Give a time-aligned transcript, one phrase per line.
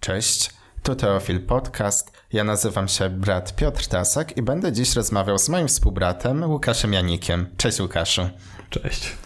[0.00, 0.50] Cześć,
[0.82, 2.12] tu Teofil Podcast.
[2.32, 7.46] Ja nazywam się brat Piotr Tasak i będę dziś rozmawiał z moim współbratem Łukaszem Janikiem.
[7.56, 8.30] Cześć Łukaszu.
[8.70, 9.16] Cześć.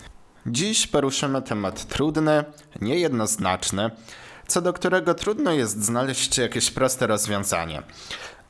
[0.47, 2.45] Dziś poruszymy temat trudny,
[2.81, 3.91] niejednoznaczny,
[4.47, 7.83] co do którego trudno jest znaleźć jakieś proste rozwiązanie.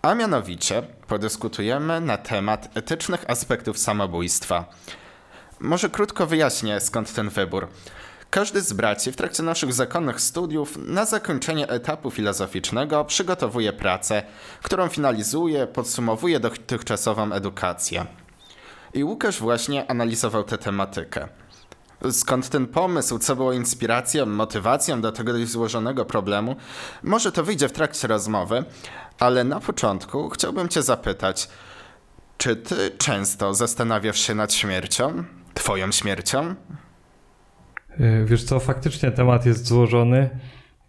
[0.03, 4.65] A mianowicie podyskutujemy na temat etycznych aspektów samobójstwa.
[5.61, 7.69] Może krótko wyjaśnię skąd ten wybór.
[8.35, 14.23] Każdy z braci w trakcie naszych zakonnych studiów na zakończenie etapu filozoficznego przygotowuje pracę,
[14.63, 18.07] którą finalizuje, podsumowuje dotychczasową edukację.
[18.95, 21.29] I Łukasz właśnie analizował tę tematykę.
[22.11, 26.57] Skąd ten pomysł, co było inspiracją, motywacją do tego dość złożonego problemu?
[27.03, 28.65] Może to wyjdzie w trakcie rozmowy,
[29.19, 31.49] ale na początku chciałbym Cię zapytać,
[32.39, 35.25] czy Ty często zastanawiasz się nad śmiercią?
[35.55, 36.55] Twoją śmiercią?
[38.01, 40.31] Y, wiesz co, faktycznie temat jest złożony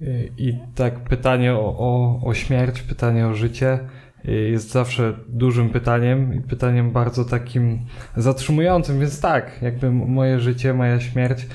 [0.01, 3.79] y, i tak pytanie o, o, o śmierć, pytanie o życie
[4.25, 7.79] y, jest zawsze dużym pytaniem i pytaniem bardzo takim
[8.17, 11.47] zatrzymującym, więc tak, jakby moje życie, moja śmierć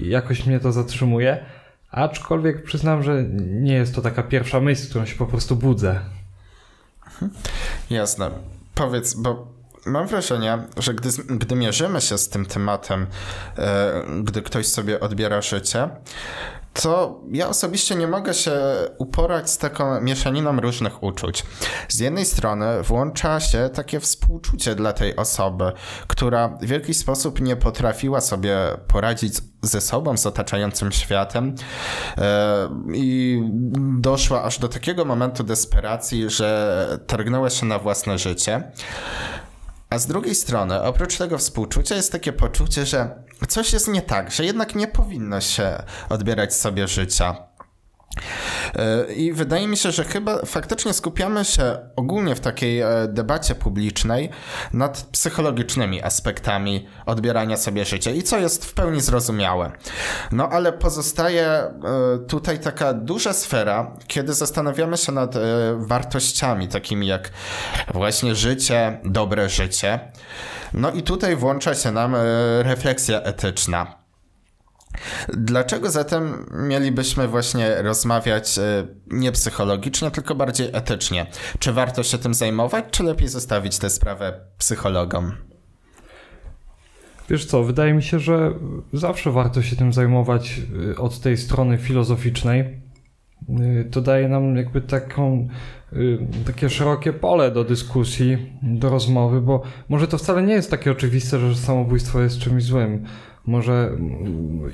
[0.00, 1.44] jakoś mnie to zatrzymuje,
[1.90, 6.00] aczkolwiek przyznam, że nie jest to taka pierwsza myśl, którą się po prostu budzę.
[7.90, 8.30] Jasne.
[8.74, 9.53] Powiedz, bo
[9.86, 13.06] mam wrażenie, że gdy, gdy mierzymy się z tym tematem,
[13.58, 15.88] e, gdy ktoś sobie odbiera życie,
[16.82, 18.52] to ja osobiście nie mogę się
[18.98, 21.42] uporać z taką mieszaniną różnych uczuć.
[21.88, 25.72] Z jednej strony włącza się takie współczucie dla tej osoby,
[26.06, 28.56] która w jakiś sposób nie potrafiła sobie
[28.88, 31.54] poradzić ze sobą, z otaczającym światem
[32.18, 33.42] e, i
[33.98, 38.72] doszła aż do takiego momentu desperacji, że targnęła się na własne życie.
[39.94, 44.32] A z drugiej strony, oprócz tego współczucia, jest takie poczucie, że coś jest nie tak,
[44.32, 47.36] że jednak nie powinno się odbierać sobie życia.
[48.76, 53.54] E, I wydaje mi się, że chyba faktycznie skupiamy się ogólnie w takiej e, debacie
[53.54, 54.30] publicznej
[54.72, 59.72] nad psychologicznymi aspektami odbierania sobie życia i co jest w pełni zrozumiałe.
[60.32, 61.72] No ale pozostaje e,
[62.28, 65.34] tutaj taka duża sfera, kiedy zastanawiamy się nad
[65.76, 67.30] wartościami takimi jak
[67.94, 70.00] właśnie życie, dobre życie.
[70.72, 72.16] No i tutaj włącza się nam
[72.62, 74.03] refleksja etyczna.
[75.28, 81.26] Dlaczego zatem mielibyśmy właśnie rozmawiać e, nie psychologicznie, tylko bardziej etycznie?
[81.58, 85.32] Czy warto się tym zajmować, czy lepiej zostawić tę sprawę psychologom?
[87.30, 88.52] Wiesz co, wydaje mi się, że
[88.92, 90.60] zawsze warto się tym zajmować
[90.92, 92.60] e, od tej strony filozoficznej.
[92.60, 95.48] E, to daje nam jakby taką,
[96.46, 101.38] takie szerokie pole do dyskusji, do rozmowy, bo może to wcale nie jest takie oczywiste,
[101.38, 103.04] że samobójstwo jest czymś złym
[103.46, 103.90] może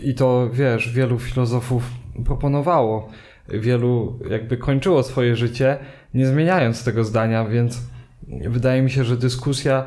[0.02, 1.90] i to wiesz, wielu filozofów
[2.24, 3.08] proponowało,
[3.48, 5.78] wielu jakby kończyło swoje życie,
[6.14, 7.82] nie zmieniając tego zdania, więc
[8.28, 9.84] wydaje mi się, że dyskusja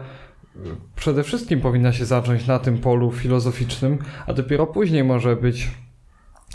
[0.95, 5.71] przede wszystkim powinna się zacząć na tym polu filozoficznym, a dopiero później może być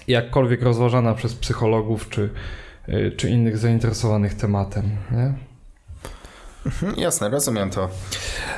[0.08, 2.30] jakkolwiek rozważana przez psychologów czy,
[3.16, 4.84] czy innych zainteresowanych tematem.
[5.12, 5.47] Nie?
[6.66, 7.88] Mhm, jasne, rozumiem to.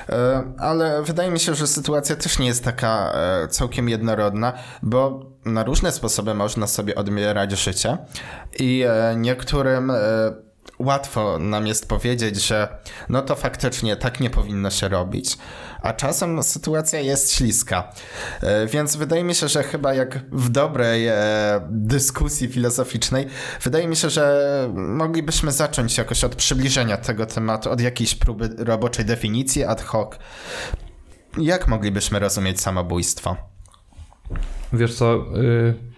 [0.09, 4.53] E, ale wydaje mi się, że sytuacja też nie jest taka e, całkiem jednorodna,
[4.83, 7.99] bo na różne sposoby można sobie odbierać życie
[8.59, 9.93] i e, niektórym
[10.79, 12.79] łatwo nam jest powiedzieć, że
[13.09, 15.39] no to faktycznie tak nie powinno się robić,
[15.83, 17.93] a czasem sytuacja jest śliska.
[18.41, 21.17] E, więc wydaje mi się, że chyba jak w dobrej e,
[21.71, 23.27] dyskusji filozoficznej,
[23.63, 29.05] wydaje mi się, że moglibyśmy zacząć jakoś od przybliżenia tego tematu, od jakiejś próby roboczej
[29.05, 30.15] definicji ad hoc.
[31.39, 33.37] Jak moglibyśmy rozumieć samobójstwo?
[34.73, 35.90] Wiesz co, y,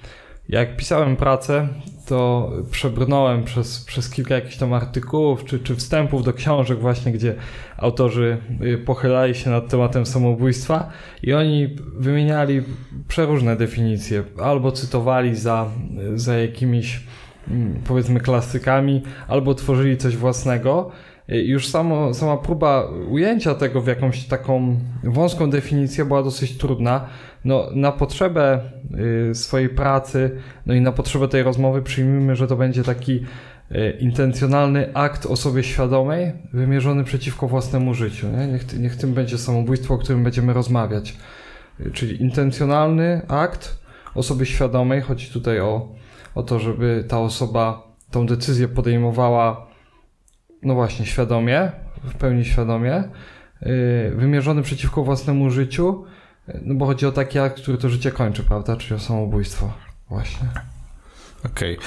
[0.49, 1.69] jak pisałem pracę,
[2.07, 7.35] to przebrnąłem przez, przez kilka jakichś tam artykułów czy, czy wstępów do książek właśnie, gdzie
[7.77, 10.91] autorzy y, pochylali się nad tematem samobójstwa
[11.23, 12.63] i oni wymieniali
[13.09, 15.69] przeróżne definicje, albo cytowali za,
[16.15, 17.01] za jakimiś
[17.49, 20.91] mm, powiedzmy klasykami, albo tworzyli coś własnego.
[21.29, 27.07] Już samo, sama próba ujęcia tego w jakąś taką wąską definicję była dosyć trudna.
[27.45, 28.61] No, na potrzebę
[29.31, 30.31] y, swojej pracy,
[30.67, 33.25] no i na potrzebę tej rozmowy przyjmijmy, że to będzie taki
[33.73, 38.27] y, intencjonalny akt osoby świadomej wymierzony przeciwko własnemu życiu.
[38.29, 38.47] Nie?
[38.47, 41.17] Niech, niech tym będzie samobójstwo, o którym będziemy rozmawiać.
[41.81, 43.79] Y, czyli intencjonalny akt
[44.15, 45.89] osoby świadomej, chodzi tutaj o,
[46.35, 49.72] o to, żeby ta osoba tą decyzję podejmowała
[50.63, 51.73] no właśnie, świadomie,
[52.05, 53.05] w pełni świadomie,
[53.63, 56.05] yy, wymierzony przeciwko własnemu życiu,
[56.49, 58.77] yy, no bo chodzi o taki akt, który to życie kończy, prawda?
[58.77, 59.73] Czyli o samobójstwo.
[60.09, 60.49] Właśnie.
[61.47, 61.79] Okej.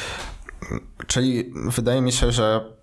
[1.07, 2.75] Czyli wydaje mi się, że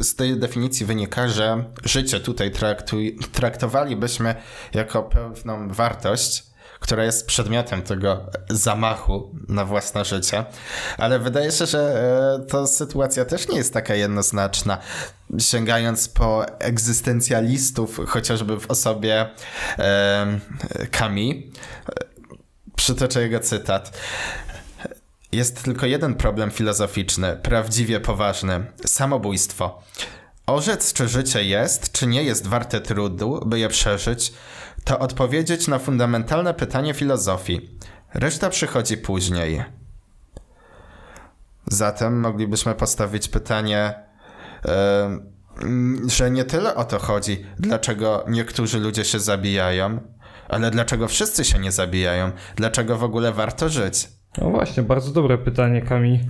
[0.00, 4.34] z tej definicji wynika, że życie tutaj traktuj, traktowalibyśmy
[4.74, 6.49] jako pewną wartość,
[6.80, 10.44] która jest przedmiotem tego zamachu na własne życie.
[10.98, 12.02] Ale wydaje się, że
[12.42, 14.78] e, to sytuacja też nie jest taka jednoznaczna.
[15.38, 19.28] Sięgając po egzystencjalistów, chociażby w osobie
[19.78, 20.38] e,
[20.90, 21.52] Kami,
[22.76, 23.98] przytoczę jego cytat.
[25.32, 29.82] Jest tylko jeden problem filozoficzny, prawdziwie poważny samobójstwo.
[30.46, 34.32] Orzec, czy życie jest, czy nie jest warte trudu, by je przeżyć,
[34.84, 37.78] to odpowiedzieć na fundamentalne pytanie filozofii.
[38.14, 39.62] Reszta przychodzi później.
[41.66, 43.94] Zatem moglibyśmy postawić pytanie,
[44.64, 50.00] yy, że nie tyle o to chodzi, dlaczego niektórzy ludzie się zabijają,
[50.48, 52.32] ale dlaczego wszyscy się nie zabijają?
[52.56, 54.08] Dlaczego w ogóle warto żyć?
[54.38, 56.20] No właśnie, bardzo dobre pytanie Kami,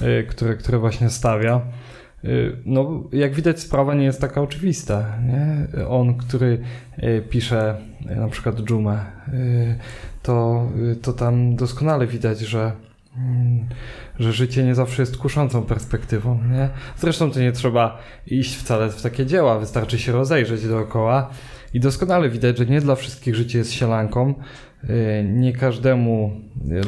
[0.00, 1.60] yy, które, które właśnie stawia.
[2.24, 5.04] Y, no, jak widać, sprawa nie jest taka oczywista.
[5.26, 5.66] Nie?
[5.88, 6.58] On, który
[6.98, 7.76] y, pisze
[8.10, 9.04] y, na przykład Dżumę,
[10.22, 10.66] to,
[11.02, 12.72] to tam doskonale widać, że,
[13.16, 13.68] mm,
[14.18, 16.40] że życie nie zawsze jest kuszącą perspektywą.
[16.50, 16.68] Nie?
[16.98, 21.30] Zresztą to nie trzeba iść wcale w takie dzieła, wystarczy się rozejrzeć dookoła
[21.74, 24.34] i doskonale widać, że nie dla wszystkich życie jest sielanką.
[25.24, 26.40] Nie każdemu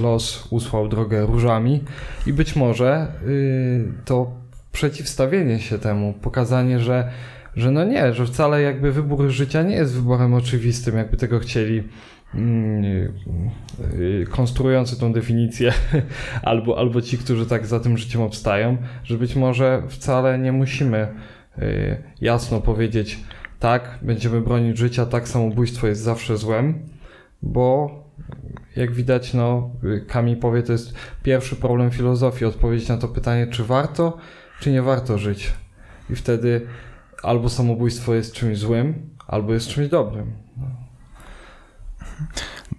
[0.02, 1.85] los usłał drogę różami
[2.26, 3.12] i być może
[4.05, 4.41] to
[4.72, 7.10] przeciwstawienie się temu, pokazanie, że,
[7.56, 11.82] że no nie, że wcale jakby wybór życia nie jest wyborem oczywistym, jakby tego chcieli
[12.34, 15.72] mm, y, konstruujący tą definicję,
[16.42, 21.08] albo, albo ci, którzy tak za tym życiem obstają, że być może wcale nie musimy
[21.58, 23.18] y, jasno powiedzieć,
[23.58, 26.88] tak, będziemy bronić życia, tak, samobójstwo jest zawsze złem,
[27.42, 28.02] bo
[28.76, 29.70] jak widać, no,
[30.08, 34.18] Kami powie, to jest pierwszy problem filozofii, odpowiedzieć na to pytanie, czy warto,
[34.62, 35.53] czy nie warto żyć.
[36.11, 36.67] I wtedy
[37.23, 40.32] albo samobójstwo jest czymś złym, albo jest czymś dobrym.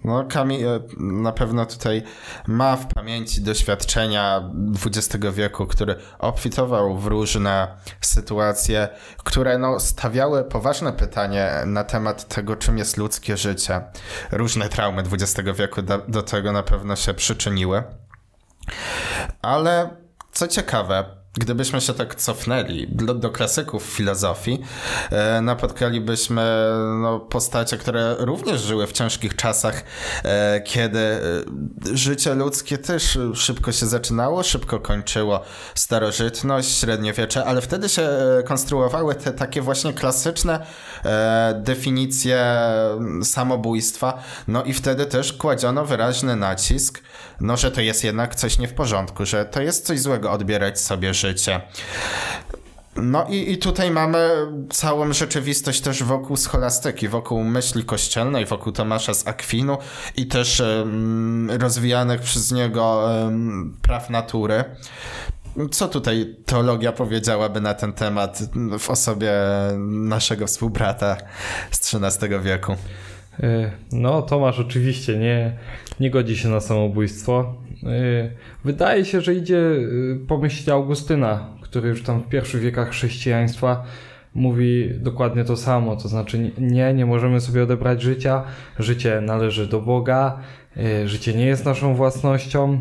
[0.04, 2.02] No, Kamil e, na pewno tutaj
[2.46, 4.50] ma w pamięci doświadczenia
[4.84, 7.68] XX wieku, który obfitował w różne
[8.00, 8.88] sytuacje,
[9.24, 13.80] które no, stawiały poważne pytanie na temat tego, czym jest ludzkie życie.
[14.32, 17.82] Różne traumy XX wieku do, do tego na pewno się przyczyniły.
[19.42, 19.90] Ale
[20.32, 24.58] co ciekawe, Gdybyśmy się tak cofnęli do, do klasyków filozofii,
[25.10, 26.42] e, napotkalibyśmy
[27.02, 29.84] no, postacie, które również żyły w ciężkich czasach,
[30.24, 31.20] e, kiedy e,
[31.92, 35.40] życie ludzkie też szybko się zaczynało, szybko kończyło
[35.74, 40.66] starożytność, średniowiecze, ale wtedy się e, konstruowały te takie właśnie klasyczne
[41.04, 42.44] e, definicje
[43.22, 47.02] samobójstwa, no i wtedy też kładziono wyraźny nacisk,
[47.40, 50.80] no, że to jest jednak coś nie w porządku, że to jest coś złego odbierać
[50.80, 51.60] sobie życie.
[52.96, 54.30] No i, i tutaj mamy
[54.70, 59.78] całą rzeczywistość też wokół scholastyki, wokół myśli kościelnej, wokół Tomasza z Akwinu
[60.16, 64.64] i też um, rozwijanych przez niego um, praw natury.
[65.70, 68.38] Co tutaj teologia powiedziałaby na ten temat
[68.78, 69.32] w osobie
[69.88, 71.16] naszego współbrata
[71.70, 72.76] z XIII wieku?
[73.42, 75.52] E, no, Tomasz oczywiście nie,
[76.00, 77.54] nie godzi się na samobójstwo.
[77.82, 78.30] E,
[78.64, 83.84] wydaje się, że idzie e, po myśli Augustyna, który już tam w pierwszych wiekach chrześcijaństwa
[84.34, 85.96] mówi dokładnie to samo.
[85.96, 88.44] To znaczy, nie, nie możemy sobie odebrać życia.
[88.78, 90.38] Życie należy do Boga.
[91.04, 92.80] Życie nie jest naszą własnością.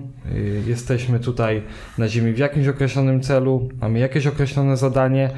[0.67, 1.61] Jesteśmy tutaj
[1.97, 5.29] na Ziemi w jakimś określonym celu, mamy jakieś określone zadanie.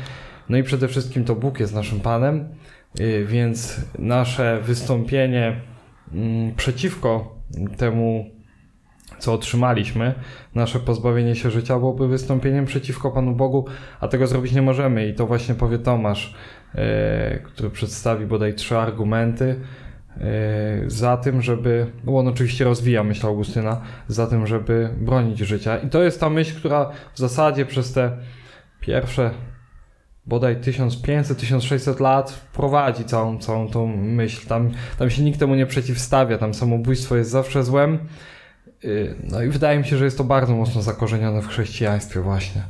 [0.49, 2.49] No i przede wszystkim to Bóg jest naszym Panem.
[2.99, 5.61] Y, więc nasze wystąpienie
[6.13, 7.35] mm, przeciwko
[7.77, 8.25] temu,
[9.19, 10.13] co otrzymaliśmy,
[10.55, 13.65] nasze pozbawienie się życia byłoby wystąpieniem przeciwko Panu Bogu,
[13.99, 15.07] a tego zrobić nie możemy.
[15.07, 16.35] I to właśnie powie Tomasz,
[16.75, 16.79] y,
[17.43, 19.59] który przedstawi bodaj trzy argumenty
[20.17, 25.77] y, za tym, żeby, bo on oczywiście rozwija myśl Augustyna, za tym, żeby bronić życia.
[25.77, 28.17] I to jest ta myśl, która w zasadzie przez te
[28.79, 29.31] pierwsze
[30.27, 34.47] bodaj 1500-1600 lat prowadzi całą, całą tą myśl.
[34.47, 37.99] Tam, tam się nikt temu nie przeciwstawia, tam samobójstwo jest zawsze złem.
[38.83, 42.61] Y, no i wydaje mi się, że jest to bardzo mocno zakorzenione w chrześcijaństwie właśnie.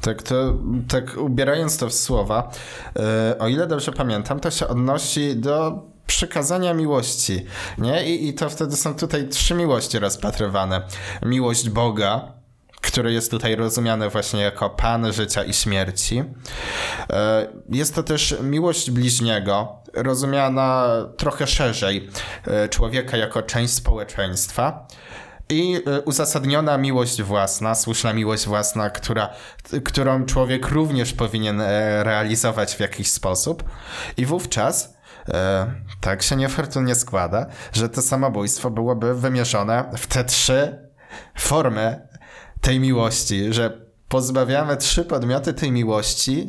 [0.00, 0.54] Tak, to,
[0.88, 2.50] tak ubierając to w słowa,
[2.96, 3.02] yy,
[3.38, 7.44] o ile dobrze pamiętam, to się odnosi do przykazania miłości,
[7.78, 8.14] nie?
[8.14, 10.82] I, I to wtedy są tutaj trzy miłości rozpatrywane.
[11.22, 12.37] Miłość Boga,
[12.80, 16.24] który jest tutaj rozumiany właśnie jako Pan życia i śmierci.
[17.10, 22.10] E, jest to też miłość bliźniego, rozumiana trochę szerzej,
[22.46, 24.86] e, człowieka jako część społeczeństwa.
[25.50, 29.28] i e, uzasadniona miłość własna, słuszna miłość własna, która,
[29.84, 31.60] którą człowiek również powinien
[32.02, 33.64] realizować w jakiś sposób.
[34.16, 34.98] I wówczas
[36.00, 40.88] tak się niefortunnie składa, że to samobójstwo byłoby wymierzone w te trzy
[41.34, 42.07] formy
[42.60, 46.46] tej miłości, że pozbawiamy trzy podmioty tej miłości,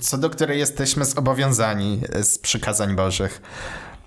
[0.00, 3.42] co do której jesteśmy zobowiązani z przykazań Bożych.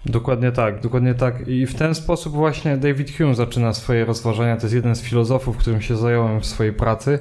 [0.05, 1.47] Dokładnie tak, dokładnie tak.
[1.47, 4.57] I w ten sposób właśnie David Hume zaczyna swoje rozważania.
[4.57, 7.19] To jest jeden z filozofów, którym się zająłem w swojej pracy.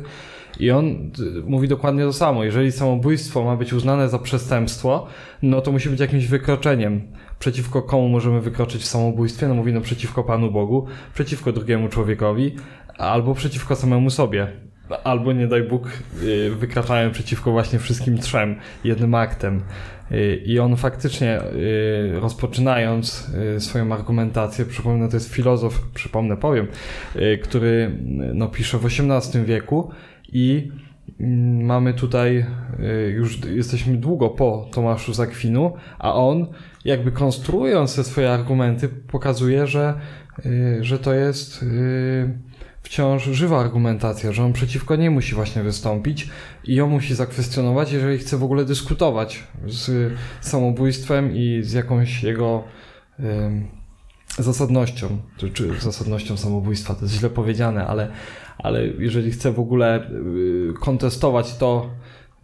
[0.61, 2.45] I on y, mówi dokładnie to samo.
[2.45, 5.07] Jeżeli samobójstwo ma być uznane za przestępstwo,
[5.43, 7.03] no to musi być jakimś wykroczeniem.
[7.39, 9.49] Przeciwko komu możemy wykroczyć w samobójstwie?
[9.49, 12.57] No mówi no przeciwko Panu Bogu, przeciwko drugiemu człowiekowi,
[13.01, 14.47] albo przeciwko samemu sobie.
[15.05, 15.89] Albo nie daj Bóg,
[16.23, 19.63] y, wykraczają przeciwko właśnie wszystkim trzem jednym aktem.
[20.13, 26.67] Y, I on faktycznie y, rozpoczynając swoją argumentację, przypomnę, to jest filozof, przypomnę, powiem,
[27.43, 27.99] który
[28.35, 29.91] no, pisze w XVIII wieku
[30.33, 30.71] i
[31.21, 32.47] mm, mamy tutaj,
[33.15, 36.47] już jesteśmy długo po Tomaszu Zakwinu, a on
[36.85, 39.95] jakby konstruując te swoje argumenty pokazuje, że,
[40.81, 41.65] że to jest
[42.91, 46.29] wciąż żywa argumentacja, że on przeciwko niej musi właśnie wystąpić
[46.65, 52.65] i ją musi zakwestionować, jeżeli chce w ogóle dyskutować z samobójstwem i z jakąś jego
[54.39, 58.11] zasadnością, czy, czy zasadnością samobójstwa, to jest źle powiedziane, ale,
[58.59, 61.91] ale jeżeli chce w ogóle y, kontestować to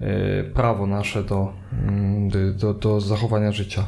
[0.01, 3.85] y, prawo nasze do, mm, do, do zachowania życia.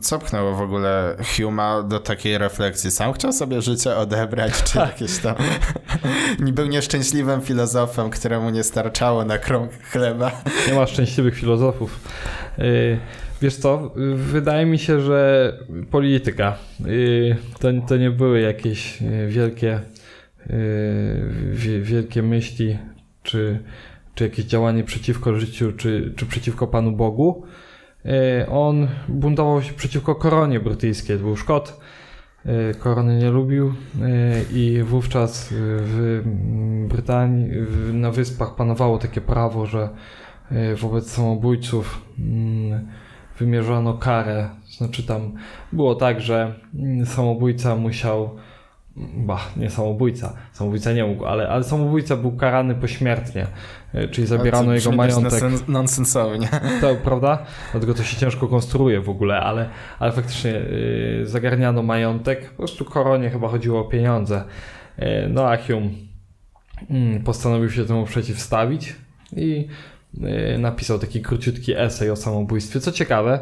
[0.00, 2.90] Co pchnęło w ogóle Huma do takiej refleksji?
[2.90, 4.88] Sam chciał sobie życie odebrać, czy tak.
[4.88, 5.34] jakieś tam...
[6.44, 10.42] nie był nieszczęśliwym filozofem, któremu nie starczało na krąg chleba.
[10.68, 12.00] Nie ma szczęśliwych filozofów.
[12.58, 12.98] Y,
[13.42, 15.52] wiesz co, wydaje mi się, że
[15.90, 16.56] polityka
[16.86, 19.80] y, to, to nie były jakieś y, wielkie,
[21.82, 22.78] wielkie myśli,
[23.22, 23.58] czy,
[24.14, 27.46] czy jakieś działanie przeciwko życiu, czy, czy przeciwko Panu Bogu,
[28.50, 31.80] on buntował się przeciwko koronie brytyjskiej, był Szkot.
[32.46, 33.72] E, korony nie lubił e,
[34.52, 36.22] i wówczas w
[36.88, 37.50] Brytanii,
[37.92, 39.88] na wyspach panowało takie prawo, że
[40.76, 42.88] wobec samobójców mm,
[43.38, 44.48] wymierzano karę.
[44.76, 45.32] Znaczy tam
[45.72, 48.30] było tak, że mm, samobójca musiał
[49.16, 50.32] Bah, nie samobójca.
[50.52, 53.46] Samobójca nie mógł, ale, ale samobójca był karany pośmiertnie,
[53.94, 55.42] e, czyli zabierano jego majątek.
[55.68, 56.48] Nonsensownie.
[56.80, 57.38] To prawda?
[57.72, 62.50] Dlatego to się ciężko konstruuje w ogóle, ale, ale faktycznie yy, zagarniano majątek.
[62.50, 64.44] Po prostu koronie chyba chodziło o pieniądze.
[64.98, 65.88] Yy, no a Hume
[66.90, 68.96] yy, postanowił się temu przeciwstawić
[69.36, 69.68] i
[70.58, 72.80] napisał taki króciutki esej o samobójstwie.
[72.80, 73.40] Co ciekawe,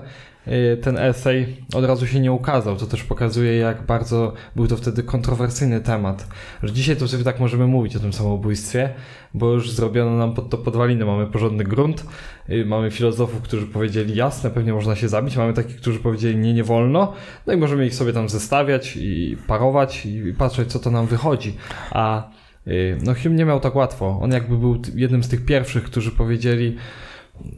[0.82, 2.76] ten esej od razu się nie ukazał.
[2.76, 6.28] To też pokazuje, jak bardzo był to wtedy kontrowersyjny temat.
[6.62, 8.90] Że dzisiaj to sobie tak możemy mówić o tym samobójstwie,
[9.34, 11.04] bo już zrobiono nam pod to podwaliny.
[11.04, 12.06] Mamy porządny grunt,
[12.50, 16.54] y, mamy filozofów, którzy powiedzieli jasne, pewnie można się zabić, mamy takich, którzy powiedzieli nie,
[16.54, 17.12] nie wolno,
[17.46, 21.56] no i możemy ich sobie tam zestawiać i parować i patrzeć, co to nam wychodzi.
[21.90, 22.30] A
[22.66, 24.18] y, no Hume nie miał tak łatwo.
[24.22, 26.76] On jakby był jednym z tych pierwszych, którzy powiedzieli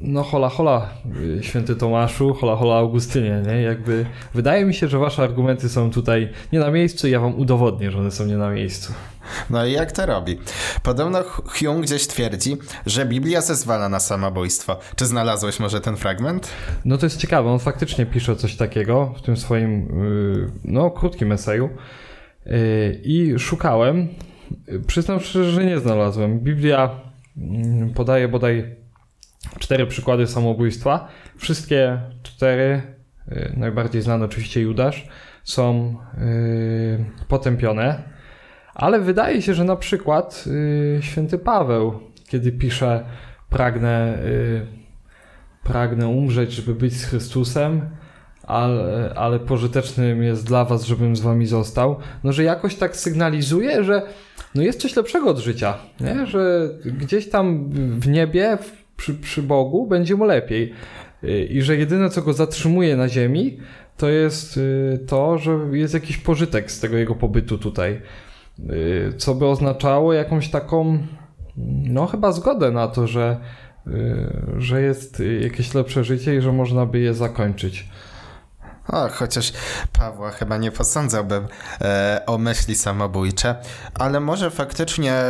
[0.01, 0.91] no hola hola,
[1.39, 3.63] y, święty Tomaszu, hola hola Augustynie, nie?
[3.63, 7.35] Jakby wydaje mi się, że wasze argumenty są tutaj nie na miejscu i ja wam
[7.35, 8.93] udowodnię, że one są nie na miejscu.
[9.51, 10.39] No i jak to robi?
[10.83, 12.57] Podobno Hume gdzieś twierdzi,
[12.87, 14.79] że Biblia zezwala na samobójstwo.
[14.97, 16.51] Czy znalazłeś może ten fragment?
[16.85, 21.33] No to jest ciekawe, on faktycznie pisze coś takiego w tym swoim, y, no, krótkim
[21.33, 21.69] eseju.
[22.47, 24.09] Y, I szukałem,
[24.87, 26.41] przyznam szczerze, że nie znalazłem.
[26.41, 26.91] Biblia
[27.37, 28.78] mm, podaje bodaj
[29.59, 31.09] cztery przykłady samobójstwa.
[31.37, 32.83] Wszystkie cztery,
[33.33, 35.09] y, najbardziej znane oczywiście Judasz,
[35.45, 38.03] są yy, potępione,
[38.75, 43.05] ale wydaje się, że na przykład yy, święty Paweł, kiedy pisze
[43.51, 44.19] pragnę,
[45.63, 47.91] pragnę umrzeć, żeby być z Chrystusem,
[48.43, 53.85] ale, ale pożytecznym jest dla was, żebym z wami został, no że jakoś tak sygnalizuje,
[53.85, 54.03] że
[54.55, 56.27] no jest coś lepszego od życia, nie?
[56.27, 60.73] że gdzieś tam w niebie, w przy, przy Bogu, będzie mu lepiej.
[61.25, 63.59] Y, I że jedyne, co go zatrzymuje na ziemi,
[63.97, 68.01] to jest y, to, że jest jakiś pożytek z tego jego pobytu tutaj.
[68.71, 70.99] Y, co by oznaczało jakąś taką,
[71.83, 73.37] no chyba zgodę na to, że,
[74.59, 77.89] że jest jakieś lepsze życie i że można by je zakończyć.
[78.89, 79.53] O, chociaż
[79.99, 81.47] Pawła chyba nie posądzałbym
[81.81, 83.55] e, o myśli samobójcze,
[83.95, 85.23] ale może faktycznie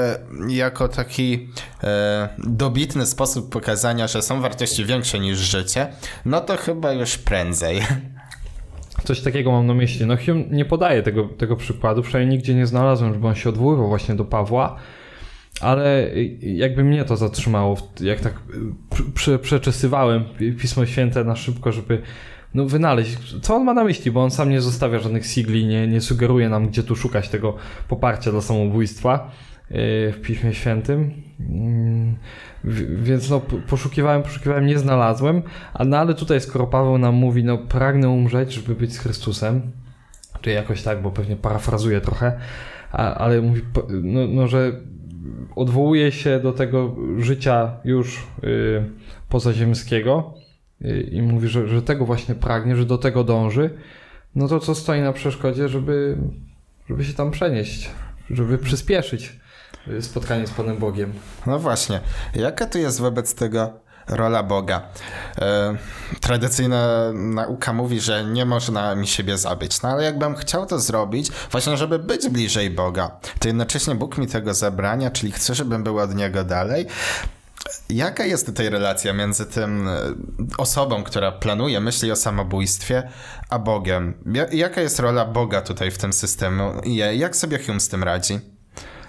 [0.48, 1.48] jako taki
[1.84, 5.86] e, dobitny sposób pokazania, że są wartości większe niż życie,
[6.24, 7.82] no to chyba już prędzej.
[9.04, 10.06] Coś takiego mam na myśli.
[10.06, 13.88] No Hume nie podaje tego, tego przykładu, przynajmniej nigdzie nie znalazłem, żeby on się odwoływał
[13.88, 14.76] właśnie do Pawła,
[15.60, 16.10] ale
[16.40, 18.34] jakby mnie to zatrzymało, jak tak
[19.14, 20.24] prze, przeczesywałem
[20.60, 22.02] Pismo Święte na szybko, żeby
[22.54, 25.86] no, wynaleźć, co on ma na myśli, bo on sam nie zostawia żadnych sigli, nie,
[25.86, 27.54] nie sugeruje nam, gdzie tu szukać tego
[27.88, 29.30] poparcia dla samobójstwa
[29.70, 29.76] yy,
[30.12, 31.12] w Piśmie Świętym.
[31.40, 32.16] Mm,
[33.02, 35.42] więc no, poszukiwałem, poszukiwałem, nie znalazłem,
[35.86, 39.62] no, ale tutaj skoro Paweł nam mówi, no pragnę umrzeć, żeby być z Chrystusem,
[40.40, 42.38] czy jakoś tak, bo pewnie parafrazuję trochę,
[42.92, 43.62] a, ale mówi,
[44.02, 44.72] no, no, że
[45.56, 48.90] odwołuje się do tego życia już yy,
[49.28, 50.34] pozaziemskiego,
[51.10, 53.70] i mówi, że, że tego właśnie pragnie, że do tego dąży,
[54.34, 56.18] no to co stoi na przeszkodzie, żeby,
[56.88, 57.90] żeby się tam przenieść,
[58.30, 59.40] żeby przyspieszyć
[60.00, 61.12] spotkanie z Panem Bogiem.
[61.46, 62.00] No właśnie.
[62.34, 63.72] Jaka tu jest wobec tego
[64.08, 64.82] rola Boga?
[65.38, 65.76] E,
[66.20, 71.30] tradycyjna nauka mówi, że nie można mi siebie zabić, no ale jakbym chciał to zrobić,
[71.50, 75.98] właśnie żeby być bliżej Boga, to jednocześnie Bóg mi tego zabrania, czyli chce, żebym był
[75.98, 76.86] od Niego dalej,
[77.90, 80.00] Jaka jest tutaj relacja między tym e,
[80.58, 83.02] osobą, która planuje, myśli o samobójstwie,
[83.50, 84.14] a Bogiem?
[84.52, 86.72] Jaka jest rola Boga tutaj w tym systemie?
[87.16, 88.38] Jak sobie Hume z tym radzi?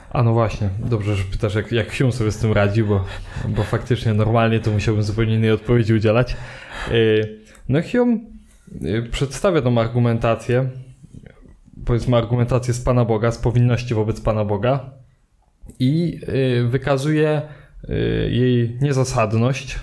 [0.09, 3.05] A no właśnie, dobrze, że pytasz, jak, jak Hume sobie z tym radzi, bo,
[3.47, 6.37] bo faktycznie normalnie to musiałbym zupełnie innej odpowiedzi udzielać.
[6.87, 6.93] E,
[7.69, 8.17] no Hume
[8.81, 10.69] e, przedstawia tą argumentację,
[11.85, 14.91] powiedzmy argumentację z Pana Boga, z powinności wobec Pana Boga
[15.79, 16.19] i
[16.67, 17.41] wykazuje
[18.29, 19.79] jej niezasadność,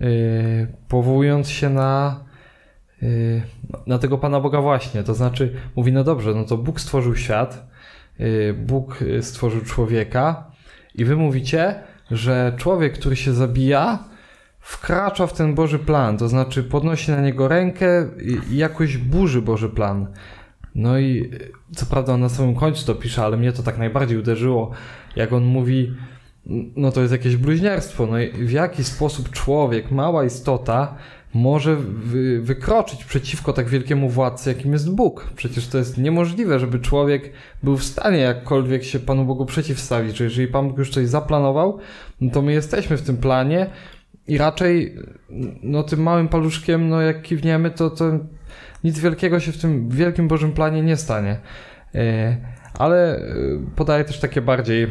[0.00, 2.24] y, powołując się na,
[3.02, 3.42] y,
[3.86, 5.02] na tego Pana Boga właśnie.
[5.02, 7.70] To znaczy, mówi, no dobrze, no to Bóg stworzył świat,
[8.56, 10.50] Bóg stworzył człowieka
[10.94, 11.74] i wy mówicie,
[12.10, 14.04] że człowiek, który się zabija,
[14.60, 18.08] wkracza w ten Boży plan, to znaczy podnosi na niego rękę
[18.50, 20.06] i jakoś burzy Boży plan.
[20.74, 21.30] No i
[21.76, 24.70] co prawda on na samym końcu to pisze, ale mnie to tak najbardziej uderzyło,
[25.16, 25.94] jak on mówi,
[26.76, 28.06] no to jest jakieś bluźnierstwo.
[28.06, 30.96] No i w jaki sposób człowiek, mała istota,
[31.34, 35.30] może wy, wykroczyć przeciwko tak wielkiemu władcy, jakim jest Bóg?
[35.36, 37.32] Przecież to jest niemożliwe, żeby człowiek
[37.62, 40.16] był w stanie jakkolwiek się Panu Bogu przeciwstawić.
[40.16, 41.78] Że jeżeli Pan Bóg już coś zaplanował,
[42.20, 43.66] no to my jesteśmy w tym planie
[44.26, 44.96] i raczej
[45.62, 48.04] no tym małym paluszkiem, no jak kiwniemy, to, to
[48.84, 51.40] nic wielkiego się w tym wielkim Bożym planie nie stanie.
[51.94, 52.36] E,
[52.74, 53.22] ale e,
[53.76, 54.86] podaję też takie bardziej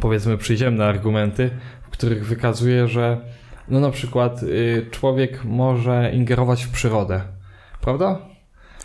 [0.00, 1.50] powiedzmy przyziemne argumenty,
[1.82, 3.20] w których wykazuje, że
[3.68, 7.20] no na przykład y, człowiek może ingerować w przyrodę.
[7.80, 8.30] Prawda?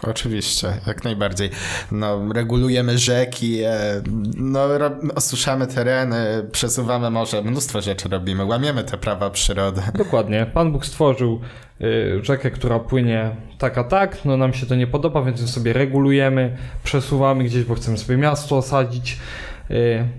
[0.01, 1.49] Oczywiście, jak najbardziej.
[1.91, 4.01] No, regulujemy rzeki, e,
[4.38, 4.67] no,
[5.15, 9.82] osuszamy tereny, przesuwamy morze, mnóstwo rzeczy robimy, łamiemy te prawa przyrody.
[9.93, 10.45] Dokładnie.
[10.54, 11.41] Pan Bóg stworzył
[11.82, 15.47] y, rzekę, która płynie tak a tak, no nam się to nie podoba, więc ją
[15.47, 19.19] sobie regulujemy, przesuwamy gdzieś, bo chcemy sobie miasto osadzić,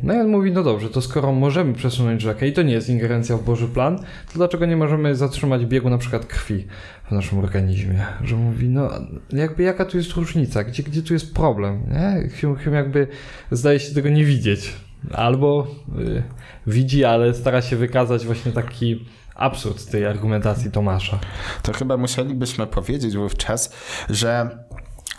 [0.02, 2.88] no i on mówi, no dobrze, to skoro możemy przesunąć rzekę i to nie jest
[2.88, 6.66] ingerencja w Boży plan, to dlaczego nie możemy zatrzymać biegu na przykład krwi
[7.09, 8.06] w naszym organizmie?
[8.24, 8.90] Że mówi, no
[9.32, 11.82] jakby jaka tu jest różnica, gdzie, gdzie tu jest problem?
[11.90, 12.28] Nie?
[12.64, 13.09] Hume jakby
[13.50, 14.72] zdaje się tego nie widzieć.
[15.12, 15.66] Albo
[15.98, 16.22] y,
[16.66, 19.04] widzi, ale stara się wykazać właśnie taki
[19.35, 21.18] absurd tej argumentacji Tomasza.
[21.62, 23.72] To chyba musielibyśmy powiedzieć wówczas,
[24.11, 24.59] że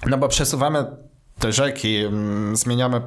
[0.05, 0.85] no bo przesuwamy
[1.39, 3.01] te rzeki, mm, zmieniamy,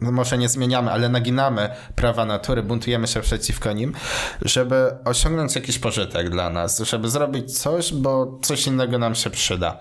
[0.00, 3.92] może nie zmieniamy, ale naginamy prawa natury, buntujemy się przeciwko nim,
[4.42, 9.78] żeby osiągnąć jakiś pożytek dla nas, żeby zrobić coś, bo coś innego nam się przyda.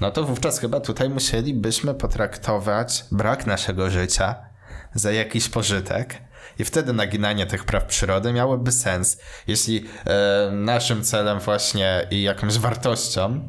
[0.00, 4.34] No to wówczas chyba tutaj musielibyśmy potraktować brak naszego życia
[4.94, 6.26] za jakiś pożytek.
[6.58, 12.58] I wtedy naginanie tych praw przyrody miałoby sens, jeśli e, naszym celem właśnie i jakąś
[12.58, 13.48] wartością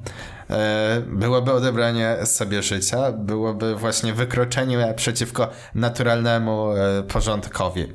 [1.08, 7.86] byłoby odebranie sobie życia, byłoby właśnie wykroczenie przeciwko naturalnemu e, porządkowi.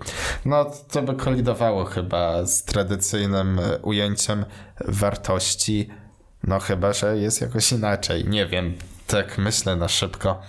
[0.45, 4.45] No to by kolidowało chyba z tradycyjnym e, ujęciem
[4.89, 5.89] wartości,
[6.45, 8.29] no chyba, że jest jakoś inaczej.
[8.29, 8.75] Nie wiem,
[9.07, 10.41] tak myślę na szybko.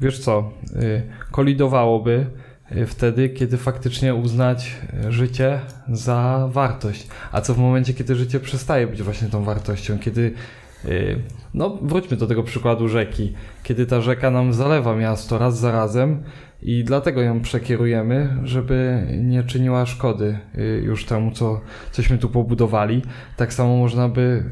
[0.00, 2.26] Wiesz co, y, kolidowałoby
[2.86, 4.76] wtedy, kiedy faktycznie uznać
[5.08, 5.60] życie
[5.92, 7.06] za wartość.
[7.32, 10.32] A co w momencie, kiedy życie przestaje być właśnie tą wartością, kiedy
[10.84, 11.18] y,
[11.54, 13.32] no, wróćmy do tego przykładu rzeki.
[13.62, 16.22] Kiedy ta rzeka nam zalewa miasto raz za razem
[16.62, 23.02] i dlatego ją przekierujemy, żeby nie czyniła szkody y, już temu, co, cośmy tu pobudowali.
[23.36, 24.44] Tak samo można by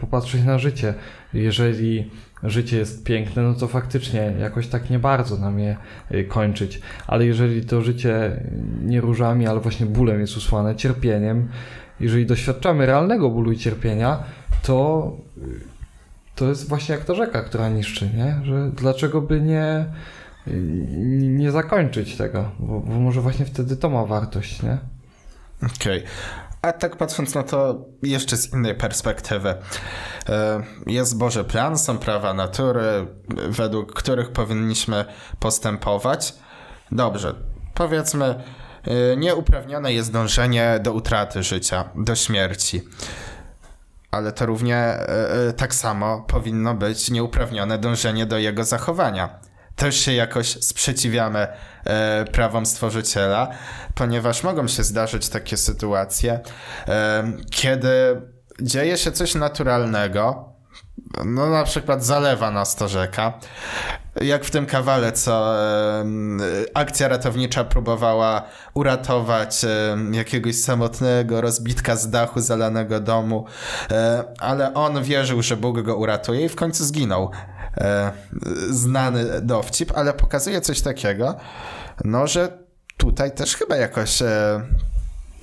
[0.00, 0.94] popatrzeć na życie.
[1.34, 2.10] Jeżeli
[2.44, 5.76] życie jest piękne, no to faktycznie jakoś tak nie bardzo nam je
[6.12, 6.80] y, kończyć.
[7.06, 8.40] Ale jeżeli to życie
[8.82, 11.48] nie różami, ale właśnie bólem jest usłane, cierpieniem,
[12.00, 14.18] jeżeli doświadczamy realnego bólu i cierpienia,
[14.62, 15.74] to y,
[16.34, 18.40] to jest właśnie jak ta rzeka, która niszczy, nie?
[18.44, 19.86] Że dlaczego by nie,
[21.28, 22.50] nie zakończyć tego?
[22.58, 24.78] Bo, bo może właśnie wtedy to ma wartość, nie?
[25.62, 25.98] Okej.
[25.98, 26.43] Okay.
[26.64, 29.54] A tak patrząc na to jeszcze z innej perspektywy.
[30.28, 33.06] E, jest Boży plan, są prawa natury,
[33.48, 35.04] według których powinniśmy
[35.38, 36.34] postępować.
[36.92, 37.34] Dobrze,
[37.74, 38.24] powiedzmy,
[38.84, 42.82] e, nieuprawnione jest dążenie do utraty życia, do śmierci.
[44.10, 50.12] Ale to równie e, tak samo powinno być nieuprawnione dążenie do jego zachowania też się
[50.12, 51.46] jakoś sprzeciwiamy
[51.84, 53.48] e, prawom stworzyciela,
[53.94, 56.40] ponieważ mogą się zdarzyć takie sytuacje,
[56.88, 58.22] e, kiedy
[58.60, 60.54] dzieje się coś naturalnego,
[61.24, 63.32] no na przykład zalewa nas to rzeka,
[64.20, 66.04] jak w tym kawale, co e,
[66.74, 68.42] akcja ratownicza próbowała
[68.74, 73.46] uratować e, jakiegoś samotnego rozbitka z dachu zalanego domu,
[73.90, 77.30] e, ale on wierzył, że Bóg go uratuje i w końcu zginął.
[77.78, 78.12] E,
[78.70, 81.36] znany dowcip, ale pokazuje coś takiego,
[82.04, 82.58] no że
[82.96, 84.60] tutaj też chyba jakoś e,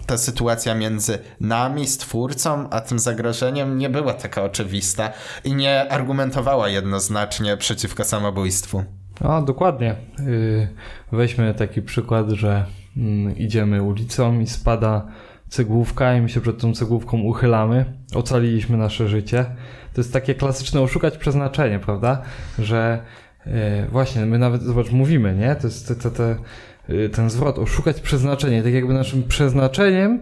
[0.05, 5.11] ta sytuacja między nami, stwórcą, a tym zagrożeniem nie była taka oczywista
[5.43, 8.83] i nie argumentowała jednoznacznie przeciwko samobójstwu.
[9.19, 9.95] A, dokładnie.
[10.19, 10.67] Y,
[11.11, 12.65] weźmy taki przykład, że
[12.97, 15.07] mm, idziemy ulicą i spada
[15.49, 19.45] cegłówka i my się przed tą cegłówką uchylamy, ocaliliśmy nasze życie.
[19.93, 22.21] To jest takie klasyczne oszukać przeznaczenie, prawda?
[22.59, 22.99] Że
[23.45, 23.51] yy,
[23.91, 25.55] właśnie, my nawet, zobacz, mówimy, nie?
[25.55, 28.63] To jest e, ten zwrot, oszukać przeznaczenie.
[28.63, 30.19] Tak jakby naszym przeznaczeniem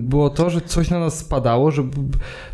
[0.00, 1.82] było to, że coś na nas spadało, że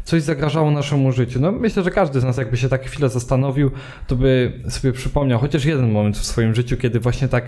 [0.05, 1.41] coś zagrażało naszemu życiu.
[1.41, 3.71] No myślę, że każdy z nas jakby się tak chwilę zastanowił,
[4.07, 7.45] to by sobie przypomniał chociaż jeden moment w swoim życiu, kiedy właśnie tak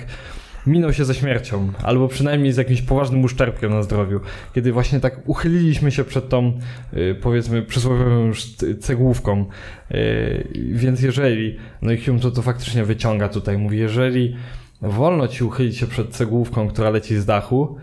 [0.66, 4.20] minął się ze śmiercią, albo przynajmniej z jakimś poważnym uszczerbkiem na zdrowiu.
[4.55, 6.59] Kiedy właśnie tak uchyliliśmy się przed tą,
[6.94, 8.44] y, powiedzmy, przysłowiową już
[8.81, 9.46] cegłówką.
[9.90, 14.37] Y, więc jeżeli, no i Hume to, to faktycznie wyciąga tutaj, mówi, jeżeli
[14.83, 17.77] wolno ci uchylić się przed cegłówką, która leci z dachu,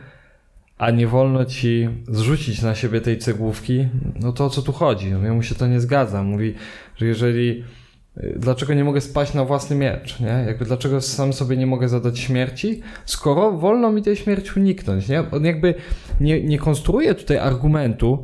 [0.77, 3.87] a nie wolno ci zrzucić na siebie tej cegłówki,
[4.19, 5.11] no to o co tu chodzi?
[5.11, 6.23] No, ja mu się to nie zgadza.
[6.23, 6.53] Mówi,
[6.95, 7.63] że jeżeli
[8.35, 10.43] dlaczego nie mogę spaść na własny miecz, nie?
[10.47, 15.23] Jakby dlaczego sam sobie nie mogę zadać śmierci, skoro wolno mi tej śmierci uniknąć, nie?
[15.31, 15.73] On jakby
[16.21, 18.23] nie, nie konstruuje tutaj argumentu,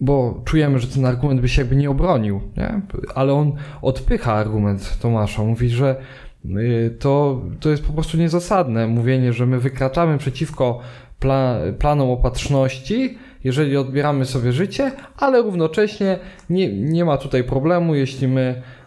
[0.00, 2.80] bo czujemy, że ten argument by się jakby nie obronił, nie?
[3.14, 3.52] Ale on
[3.82, 5.96] odpycha argument Tomasza, mówi, że
[6.44, 10.80] y, to, to jest po prostu niezasadne mówienie, że my wykraczamy przeciwko
[11.18, 16.18] pla, planom opatrzności, jeżeli odbieramy sobie życie, ale równocześnie
[16.50, 18.83] nie, nie ma tutaj problemu, jeśli my Y,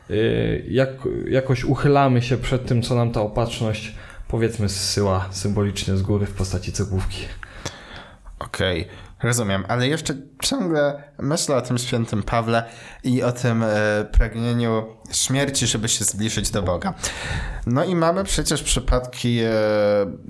[0.67, 0.89] jak,
[1.29, 3.95] jakoś uchylamy się przed tym, co nam ta opatrzność
[4.27, 7.25] powiedzmy zsyła symbolicznie z góry w postaci cegłówki.
[8.39, 12.63] Okej, okay, rozumiem, ale jeszcze ciągle myślę o tym świętym Pawle
[13.03, 13.69] i o tym e,
[14.11, 16.93] pragnieniu śmierci, żeby się zbliżyć do Boga.
[17.65, 19.51] No i mamy przecież przypadki e,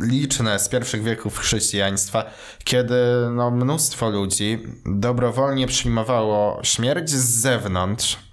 [0.01, 2.25] liczne z pierwszych wieków chrześcijaństwa,
[2.63, 2.95] kiedy
[3.31, 8.26] no, mnóstwo ludzi dobrowolnie przyjmowało śmierć z zewnątrz,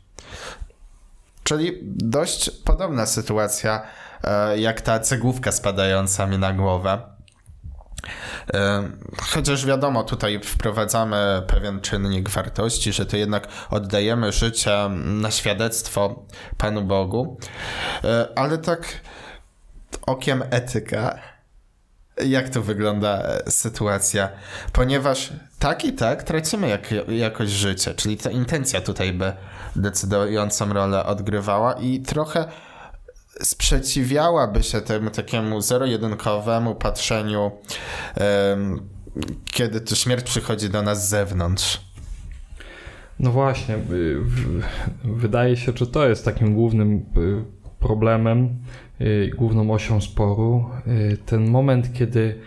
[1.45, 3.83] Czyli dość podobna sytuacja
[4.25, 7.03] e, jak ta cegłówka spadająca mi na głowę.
[8.55, 8.91] E,
[9.23, 16.27] chociaż wiadomo, tutaj wprowadzamy pewien czynnik wartości, że to jednak oddajemy życie na świadectwo
[16.59, 17.39] Panu Bogu,
[18.05, 19.01] e, ale tak
[20.07, 21.19] okiem etyka,
[22.27, 24.29] jak to wygląda sytuacja?
[24.73, 29.33] Ponieważ tak i tak tracimy jak, jakość życia, czyli ta intencja tutaj by
[29.77, 32.45] decydującą rolę odgrywała i trochę
[33.43, 37.51] sprzeciwiałaby się temu takiemu zero-jedynkowemu patrzeniu,
[38.51, 38.89] um,
[39.45, 41.81] kiedy to śmierć przychodzi do nas z zewnątrz.
[43.19, 44.21] No właśnie, y,
[45.05, 47.45] wydaje się, że to jest takim głównym y,
[47.79, 48.59] problemem,
[49.37, 50.65] główną osią sporu.
[51.27, 52.39] Ten moment, kiedy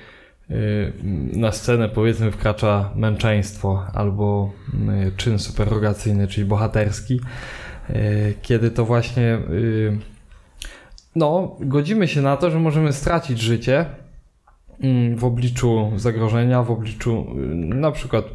[0.52, 0.94] Y,
[1.34, 4.52] na scenę powiedzmy wkracza męczeństwo albo
[5.08, 7.20] y, czyn superrogacyjny, czyli bohaterski,
[7.90, 9.38] y, kiedy to właśnie
[11.16, 13.86] no, godzimy się na to, że możemy stracić życie
[14.82, 18.26] mm, w obliczu zagrożenia, w obliczu na przykład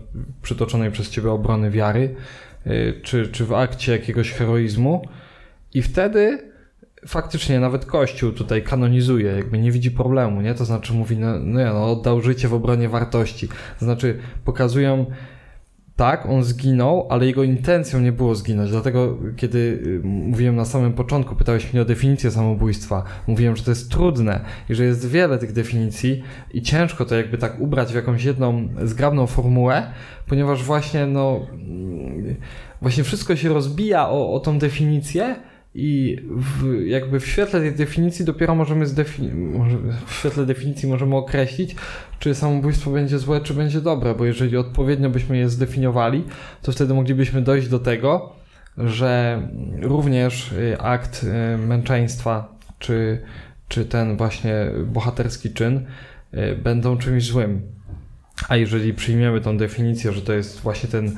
[0.43, 2.15] przytoczonej przez ciebie obrony wiary,
[3.03, 5.09] czy, czy w akcie jakiegoś heroizmu
[5.75, 6.52] i wtedy
[7.07, 10.55] faktycznie nawet Kościół tutaj kanonizuje, jakby nie widzi problemu, nie?
[10.55, 13.49] To znaczy mówi, no, no ja, no oddał życie w obronie wartości.
[13.79, 15.07] To znaczy pokazują
[15.97, 18.71] tak, on zginął, ale jego intencją nie było zginąć.
[18.71, 23.71] Dlatego, kiedy y, mówiłem na samym początku, pytałeś mnie o definicję samobójstwa, mówiłem, że to
[23.71, 26.23] jest trudne i że jest wiele tych definicji
[26.55, 29.87] i ciężko to jakby tak ubrać w jakąś jedną zgrabną formułę,
[30.27, 32.37] ponieważ właśnie, no, mm,
[32.81, 35.37] właśnie wszystko się rozbija o, o tą definicję.
[35.75, 39.31] I w, jakby w świetle tej definicji dopiero możemy zdefini-
[40.07, 41.77] w świetle definicji możemy określić,
[42.19, 46.25] czy samobójstwo będzie złe, czy będzie dobre, bo jeżeli odpowiednio byśmy je zdefiniowali,
[46.63, 48.33] to wtedy moglibyśmy dojść do tego,
[48.79, 49.43] że
[49.81, 53.23] również y, akt y, męczeństwa, czy,
[53.69, 54.55] czy ten właśnie
[54.87, 55.87] bohaterski czyn
[56.35, 57.63] y, będą czymś złym.
[58.49, 61.17] A jeżeli przyjmiemy tą definicję, że to jest właśnie ten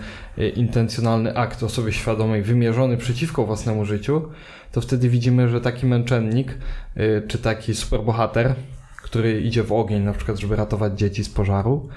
[0.57, 4.23] intencjonalny akt osoby świadomej wymierzony przeciwko własnemu życiu,
[4.73, 6.59] to wtedy widzimy, że taki męczennik,
[7.29, 8.55] czy taki superbohater,
[9.05, 11.89] który idzie w ogień, na przykład, żeby ratować dzieci z pożaru,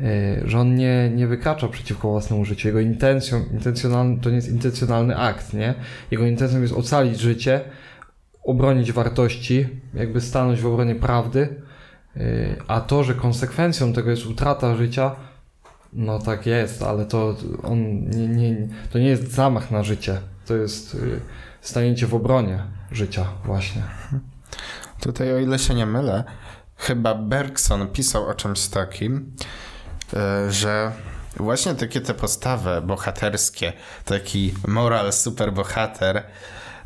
[0.00, 2.68] e, że on nie, nie wykracza przeciwko własnemu życiu.
[2.68, 5.74] Jego intencją, intencjonalny, to nie jest intencjonalny akt, nie?
[6.10, 7.60] Jego intencją jest ocalić życie,
[8.44, 11.71] obronić wartości, jakby stanąć w obronie prawdy, e,
[12.68, 15.16] a to, że konsekwencją tego jest utrata życia,
[15.92, 20.56] no tak jest, ale to on nie, nie, to nie jest zamach na życie, to
[20.56, 20.98] jest e,
[21.60, 23.82] stanięcie w obronie życia właśnie.
[25.00, 26.24] Tutaj, o ile się nie mylę,
[26.76, 29.36] chyba Bergson pisał o czymś takim,
[30.14, 30.92] e, że
[31.36, 33.72] właśnie takie te postawy bohaterskie,
[34.04, 36.22] taki moral superbohater,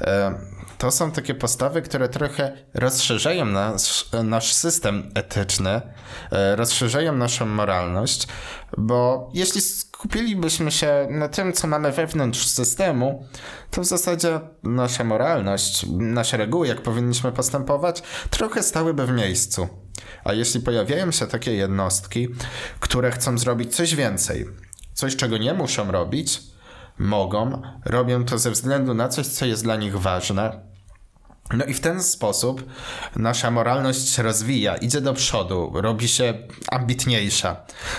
[0.01, 0.39] e,
[0.79, 5.81] to są takie postawy, które trochę rozszerzają nasz, nasz system etyczny,
[6.33, 8.27] e, rozszerzają naszą moralność,
[8.79, 13.27] bo jeśli skupilibyśmy się na tym, co mamy wewnątrz systemu,
[13.71, 19.69] to w zasadzie nasza moralność, nasze reguły, jak powinniśmy postępować, trochę stałyby w miejscu.
[20.25, 22.29] A jeśli pojawiają się takie jednostki,
[22.81, 24.47] które chcą zrobić coś więcej,
[24.95, 26.41] coś czego nie muszą robić,
[26.99, 30.67] mogą, robią to ze względu na coś, co jest dla nich ważne,
[31.55, 32.65] no i w ten sposób
[33.17, 36.35] nasza moralność się rozwija, idzie do przodu, robi się
[36.71, 37.57] ambitniejsza.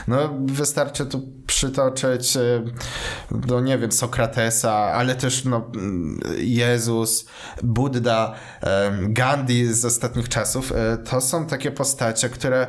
[0.07, 2.63] No wystarczy tu przytoczyć, e,
[3.47, 5.71] no nie wiem, Sokratesa, ale też no,
[6.37, 7.25] Jezus,
[7.63, 10.71] Buddha, e, Gandhi z ostatnich czasów.
[10.71, 12.67] E, to są takie postacie, które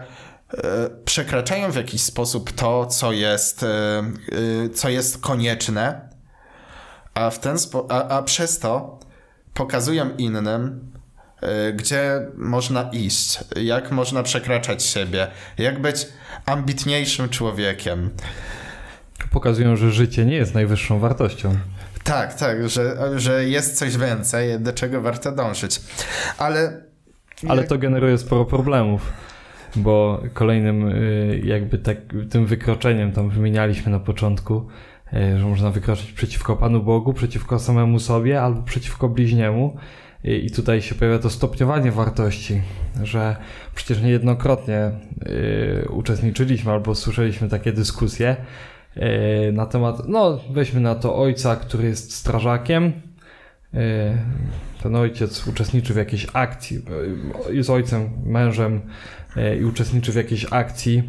[1.05, 3.65] przekraczają w jakiś sposób to, co jest,
[4.75, 6.08] co jest konieczne,
[7.19, 8.99] a, w ten spo- a, a przez to
[9.55, 10.81] pokazują innym,
[11.43, 15.27] y, gdzie można iść, jak można przekraczać siebie,
[15.59, 16.07] jak być
[16.47, 18.11] ambitniejszym człowiekiem.
[19.31, 21.57] Pokazują, że życie nie jest najwyższą wartością.
[22.05, 25.81] Tak, tak, że, że jest coś więcej, do czego warto dążyć.
[26.39, 26.89] Ale.
[27.49, 29.13] Ale to generuje sporo problemów,
[29.77, 31.97] bo kolejnym, y, jakby tak,
[32.31, 34.67] tym wykroczeniem, tam wymienialiśmy na początku,
[34.98, 39.77] E, że można wykroczyć przeciwko Panu Bogu, przeciwko samemu sobie albo przeciwko bliźniemu.
[40.25, 42.63] I tutaj się pojawia to stopniowanie wartości,
[43.03, 43.37] że
[43.75, 44.91] przecież niejednokrotnie
[45.27, 48.37] yy, uczestniczyliśmy albo słyszeliśmy takie dyskusje
[48.97, 49.03] yy,
[49.53, 52.93] na temat, no weźmy na to ojca, który jest strażakiem.
[53.73, 53.81] Yy,
[54.83, 56.83] ten ojciec uczestniczy w jakiejś akcji,
[57.51, 58.81] jest ojcem, mężem
[59.61, 61.03] i uczestniczy w jakiejś akcji,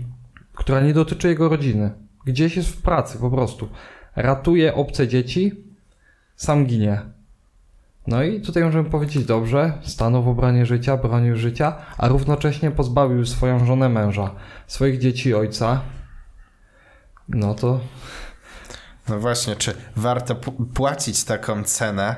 [0.54, 1.92] która nie dotyczy jego rodziny
[2.26, 3.70] Gdzieś jest w pracy po prostu.
[4.16, 5.64] Ratuje obce dzieci,
[6.36, 7.02] sam ginie.
[8.08, 13.26] No i tutaj możemy powiedzieć, dobrze, stanął w obronie życia, bronił życia, a równocześnie pozbawił
[13.26, 14.36] swoją żonę męża,
[14.68, 15.82] swoich dzieci ojca.
[17.30, 17.80] No to...
[19.10, 20.36] No właśnie, czy warto
[20.74, 22.16] płacić taką cenę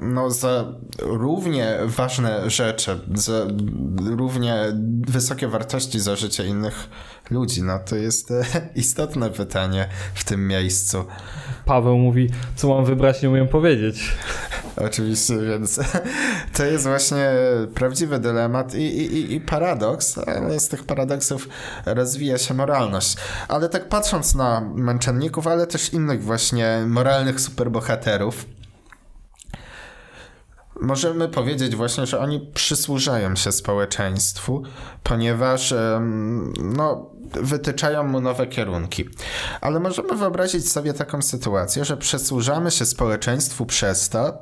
[0.00, 0.64] no, za
[0.98, 3.46] równie ważne rzeczy, za
[4.16, 4.64] równie
[5.08, 6.88] wysokie wartości za życie innych
[7.30, 7.62] ludzi?
[7.62, 8.44] No to jest e,
[8.74, 11.04] istotne pytanie w tym miejscu.
[11.64, 14.16] Paweł mówi, co mam wybrać, nie umiem powiedzieć.
[14.76, 15.80] Oczywiście, więc
[16.56, 17.30] to jest właśnie
[17.74, 21.48] prawdziwy dylemat i, i, i paradoks, ale z tych paradoksów
[21.86, 23.16] rozwija się moralność.
[23.48, 28.46] Ale tak patrząc na męczenników, ale też innych właśnie moralnych superbohaterów,
[30.80, 34.62] możemy powiedzieć właśnie, że oni przysłużają się społeczeństwu,
[35.02, 35.74] ponieważ
[36.62, 39.08] no, wytyczają mu nowe kierunki.
[39.60, 44.38] Ale możemy wyobrazić sobie taką sytuację, że przysłużamy się społeczeństwu przez to,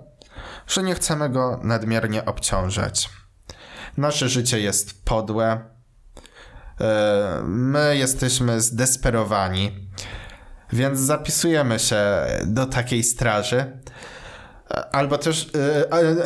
[0.66, 3.10] że nie chcemy go nadmiernie obciążać.
[3.96, 5.60] Nasze życie jest podłe,
[6.80, 9.88] e, my jesteśmy zdesperowani,
[10.72, 13.80] więc zapisujemy się do takiej straży
[14.92, 15.50] Albo też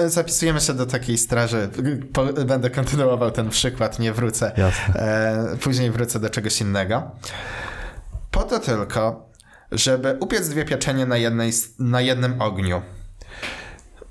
[0.05, 1.69] y, zapisujemy się do takiej straży.
[2.13, 4.53] Po, będę kontynuował ten przykład, nie wrócę.
[4.57, 4.95] Jasne.
[4.95, 7.11] E, później wrócę do czegoś innego.
[8.31, 9.31] Po to tylko,
[9.73, 12.83] żeby upiec dwie pieczenie na, jednej, na jednym ogniu.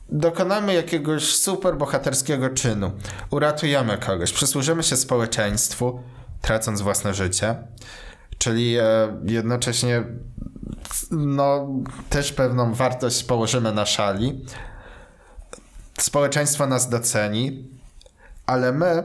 [0.09, 2.91] Dokonamy jakiegoś super bohaterskiego czynu.
[3.29, 5.99] Uratujemy kogoś, przysłużymy się społeczeństwu,
[6.41, 7.55] tracąc własne życie.
[8.37, 8.83] Czyli e,
[9.23, 10.03] jednocześnie
[11.11, 11.67] no,
[12.09, 14.45] też pewną wartość położymy na szali.
[15.97, 17.69] Społeczeństwo nas doceni,
[18.45, 19.03] ale my,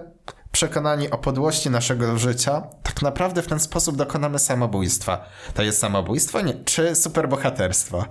[0.53, 5.29] przekonani o podłości naszego życia, tak naprawdę w ten sposób dokonamy samobójstwa.
[5.55, 8.05] To jest samobójstwo nie, czy superbohaterstwo?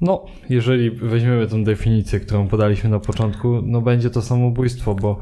[0.00, 5.20] No, jeżeli weźmiemy tę definicję, którą podaliśmy na początku, no będzie to samobójstwo, bo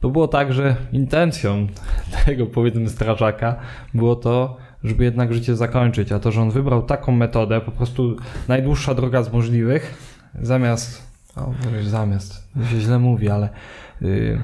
[0.00, 1.66] to było tak, że intencją
[2.26, 3.56] tego powiedzmy strażaka
[3.94, 8.16] było to, żeby jednak życie zakończyć, a to, że on wybrał taką metodę, po prostu
[8.48, 9.94] najdłuższa droga z możliwych,
[10.42, 13.48] zamiast, o, zamiast, się źle mówi, ale
[14.00, 14.42] yy,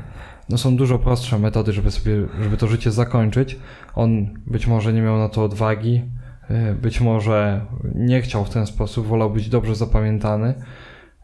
[0.48, 3.58] no są dużo prostsze metody, żeby sobie, żeby to życie zakończyć.
[3.94, 6.02] On być może nie miał na to odwagi,
[6.50, 10.54] yy, być może nie chciał w ten sposób, wolał być dobrze zapamiętany.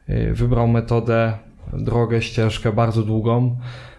[0.08, 1.32] Yy, wybrał metodę,
[1.72, 3.56] drogę, ścieżkę bardzo długą,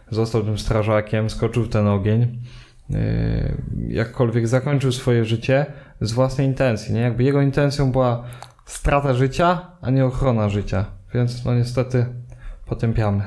[0.10, 2.40] został tym strażakiem, skoczył w ten ogień,
[3.88, 5.66] jakkolwiek zakończył swoje życie
[6.02, 6.94] z własnej intencji.
[6.94, 7.02] Nie?
[7.02, 8.24] Jakby jego intencją była
[8.66, 10.86] strata życia, a nie ochrona życia.
[11.14, 12.06] Więc no niestety
[12.66, 13.24] potępiamy.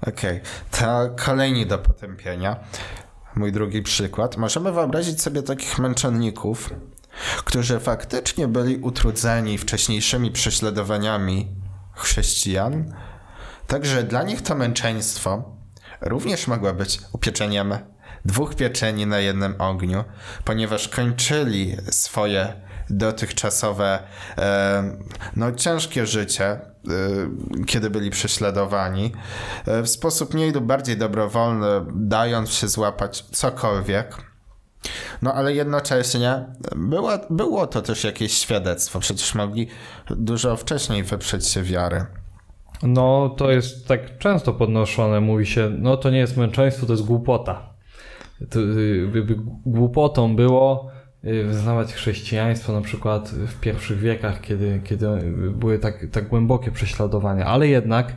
[0.00, 0.80] Okej, okay.
[0.80, 2.56] to kolejni do potępienia.
[3.36, 4.36] Mój drugi przykład.
[4.36, 6.70] Możemy wyobrazić sobie takich męczenników,
[7.44, 11.48] którzy faktycznie byli utrudzeni wcześniejszymi prześladowaniami
[11.94, 12.92] chrześcijan,
[13.70, 15.56] Także dla nich to męczeństwo
[16.00, 17.74] również mogło być upieczeniem
[18.24, 20.04] dwóch pieczeni na jednym ogniu,
[20.44, 22.52] ponieważ kończyli swoje
[22.90, 23.98] dotychczasowe,
[25.36, 26.60] no ciężkie życie, e,
[27.66, 29.12] kiedy byli prześladowani,
[29.66, 34.16] e, w sposób mniej lub bardziej dobrowolny, dając się złapać cokolwiek.
[35.22, 36.44] No ale jednocześnie
[36.76, 39.68] było, było to też jakieś świadectwo, przecież mogli
[40.10, 42.06] dużo wcześniej wyprzeć się wiary.
[42.82, 47.04] No, to jest tak często podnoszone, mówi się, no to nie jest męczeństwo, to jest
[47.04, 47.69] głupota.
[49.12, 50.90] By głupotą było
[51.24, 55.06] y, wyznawać chrześcijaństwo na przykład w pierwszych wiekach, kiedy, kiedy
[55.56, 58.16] były tak, tak głębokie prześladowania, ale jednak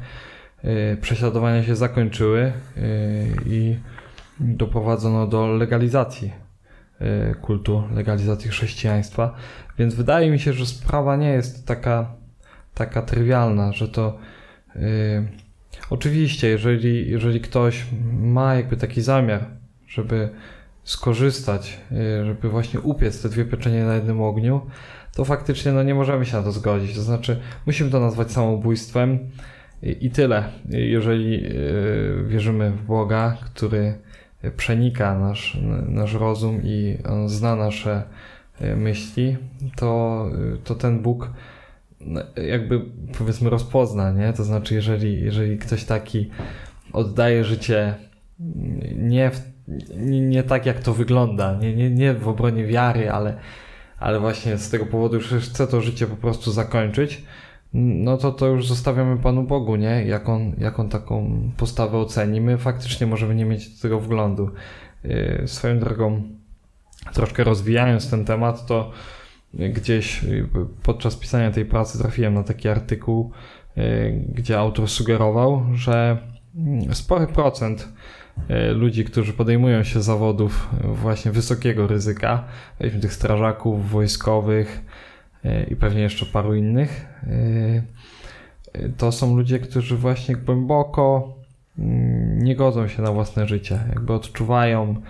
[0.63, 2.51] y, prześladowania się zakończyły y,
[3.45, 3.75] i
[4.39, 6.43] doprowadzono do legalizacji
[7.41, 9.35] kultu, legalizacji chrześcijaństwa,
[9.77, 12.15] więc wydaje mi się, że sprawa nie jest taka,
[12.73, 14.17] taka trywialna, że to
[15.89, 17.85] oczywiście, jeżeli, jeżeli ktoś
[18.19, 19.45] ma jakby taki zamiar,
[19.93, 20.29] żeby
[20.83, 24.61] skorzystać, yy, żeby właśnie upiec te dwie pieczenie na jednym ogniu,
[25.15, 26.95] to faktycznie no, nie możemy się na to zgodzić.
[26.95, 29.19] To znaczy, musimy to nazwać samobójstwem
[29.83, 30.43] i, i tyle.
[30.69, 33.93] Jeżeli yy, wierzymy w Boga, który
[34.57, 38.03] przenika nasz, nasz rozum i on zna nasze
[38.61, 39.37] yy, myśli,
[39.75, 40.25] to,
[40.63, 41.29] to ten Bóg
[42.05, 42.81] no, jakby
[43.17, 44.33] powiedzmy rozpozna, nie?
[44.33, 46.29] To znaczy, jeżeli, jeżeli ktoś taki
[46.93, 47.95] oddaje życie
[48.95, 49.52] nie, w,
[49.97, 53.37] nie, nie, tak, jak to wygląda, nie, nie, nie w obronie wiary, ale,
[53.99, 57.23] ale właśnie z tego powodu, że chce to życie po prostu zakończyć,
[57.73, 60.05] no to to już zostawiamy Panu Bogu, nie?
[60.05, 62.41] Jak on, jak on taką postawę oceni.
[62.41, 64.49] My faktycznie możemy nie mieć do tego wglądu.
[65.03, 66.21] Yy, swoją drogą,
[67.13, 68.91] troszkę rozwijając ten temat, to
[69.53, 70.49] gdzieś y,
[70.83, 73.31] podczas pisania tej pracy trafiłem na taki artykuł,
[73.77, 76.17] y, gdzie autor sugerował, że
[76.55, 77.87] mm, spory procent y,
[78.73, 82.43] ludzi, którzy podejmują się zawodów właśnie wysokiego ryzyka,
[82.79, 84.81] weźmy tych strażaków wojskowych
[85.69, 87.05] i pewnie jeszcze paru innych,
[88.97, 91.33] to są ludzie, którzy właśnie głęboko
[91.79, 95.01] mm, nie godzą się na własne życie, jakby odczuwają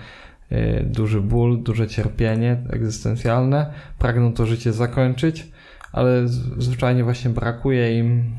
[0.83, 5.51] duży ból, duże cierpienie egzystencjalne, pragną to życie zakończyć,
[5.91, 8.35] ale zwyczajnie właśnie brakuje im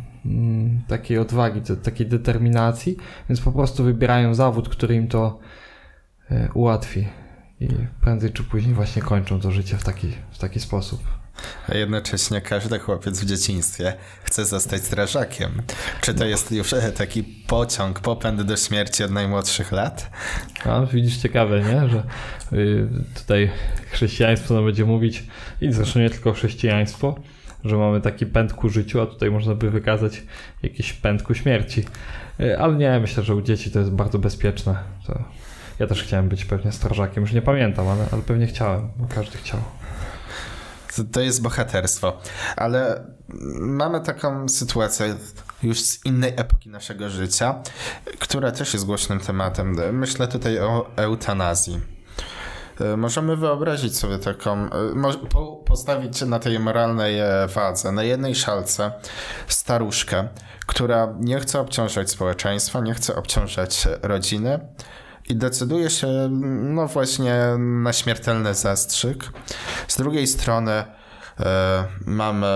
[0.89, 2.97] takiej odwagi, takiej determinacji,
[3.29, 5.39] więc po prostu wybierają zawód, który im to
[6.31, 7.09] y, ułatwi
[7.61, 7.69] i
[8.01, 11.01] prędzej czy później właśnie kończą to życie w taki, w taki sposób.
[11.69, 15.63] A jednocześnie każdy chłopiec w dzieciństwie chce zostać strażakiem.
[16.01, 20.11] Czy to jest już e, taki pociąg, popęd do śmierci od najmłodszych lat?
[20.65, 21.89] A, widzisz, ciekawe, nie?
[21.89, 22.03] Że
[22.53, 23.51] y, tutaj
[23.91, 25.25] chrześcijaństwo nam będzie mówić,
[25.61, 27.15] i zresztą nie tylko chrześcijaństwo,
[27.65, 30.23] że mamy taki pęd ku życiu, a tutaj można by wykazać
[30.63, 31.85] jakiś pęd ku śmierci.
[32.41, 34.79] Y, ale nie, myślę, że u dzieci to jest bardzo bezpieczne.
[35.07, 35.25] To
[35.79, 39.61] ja też chciałem być pewnie strażakiem, już nie pamiętam, ale, ale pewnie chciałem, każdy chciał.
[40.97, 42.21] To, to jest bohaterstwo.
[42.57, 43.05] Ale
[43.61, 45.15] mamy taką sytuację
[45.63, 47.63] już z innej epoki naszego życia,
[48.19, 49.77] która też jest głośnym tematem.
[49.93, 51.94] Myślę tutaj o eutanazji.
[52.81, 54.71] E, możemy wyobrazić sobie taką, e,
[55.67, 57.17] postawić na tej moralnej
[57.55, 58.93] wadze, na jednej szalce
[59.49, 60.29] staruszkę,
[60.67, 64.61] która nie chce obciążać społeczeństwa, nie chce obciążać rodziny
[65.29, 66.29] i decyduje się,
[66.61, 69.25] no właśnie, na śmiertelny zastrzyk.
[69.89, 70.85] Z drugiej strony
[71.41, 72.47] E, mamy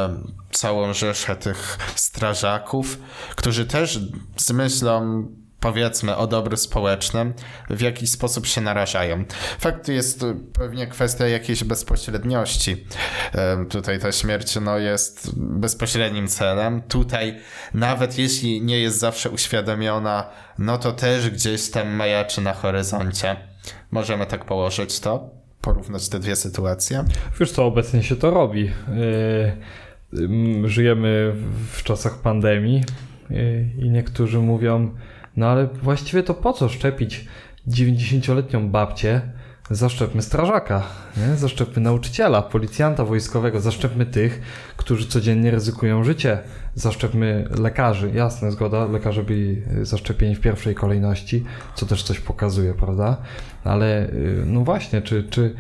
[0.50, 2.98] całą rzeszę tych strażaków,
[3.36, 4.00] którzy też
[4.36, 5.26] z myślą
[5.61, 7.34] powiedzmy o dobru społecznym,
[7.70, 9.24] w jakiś sposób się narażają.
[9.59, 12.86] Fakt jest pewnie kwestia jakiejś bezpośredniości.
[13.68, 16.82] Tutaj ta śmierć no, jest bezpośrednim celem.
[16.82, 17.38] Tutaj
[17.74, 23.36] nawet jeśli nie jest zawsze uświadomiona, no to też gdzieś tam majaczy na horyzoncie.
[23.90, 25.30] Możemy tak położyć to
[25.61, 27.04] porównać te dwie sytuacje?
[27.40, 28.70] Wiesz co, obecnie się to robi.
[30.12, 31.34] Yy, żyjemy
[31.72, 32.84] w czasach pandemii
[33.30, 34.94] yy, i niektórzy mówią,
[35.39, 37.24] no ale właściwie to po co szczepić
[37.68, 39.20] 90-letnią babcię,
[39.70, 40.82] zaszczepmy strażaka,
[41.16, 41.36] nie?
[41.36, 44.41] zaszczepmy nauczyciela, policjanta wojskowego, zaszczepmy tych,
[44.76, 46.39] którzy codziennie ryzykują życie,
[46.74, 48.11] zaszczepmy lekarzy.
[48.14, 53.16] Jasne, zgoda, lekarze byli zaszczepieni w pierwszej kolejności, co też coś pokazuje, prawda?
[53.64, 55.55] Ale y, no właśnie, czy, czy,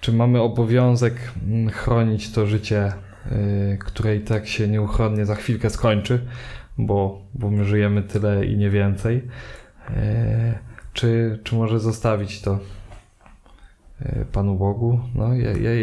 [0.00, 1.14] czy mamy obowiązek
[1.46, 2.92] mm, chronić to życie,
[3.32, 6.26] y, które i tak się nieuchronnie za chwilkę skończy,
[6.78, 9.92] bo, bo my żyjemy tyle i nie więcej, y,
[10.92, 12.58] czy, czy może zostawić to
[14.02, 15.00] E, Panu Bogu.
[15.14, 15.34] No,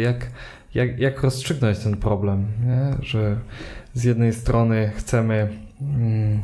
[0.02, 0.30] jak,
[0.74, 3.06] jak, jak rozstrzygnąć ten problem, nie?
[3.06, 3.36] że
[3.94, 5.48] z jednej strony chcemy,
[5.80, 6.42] mm,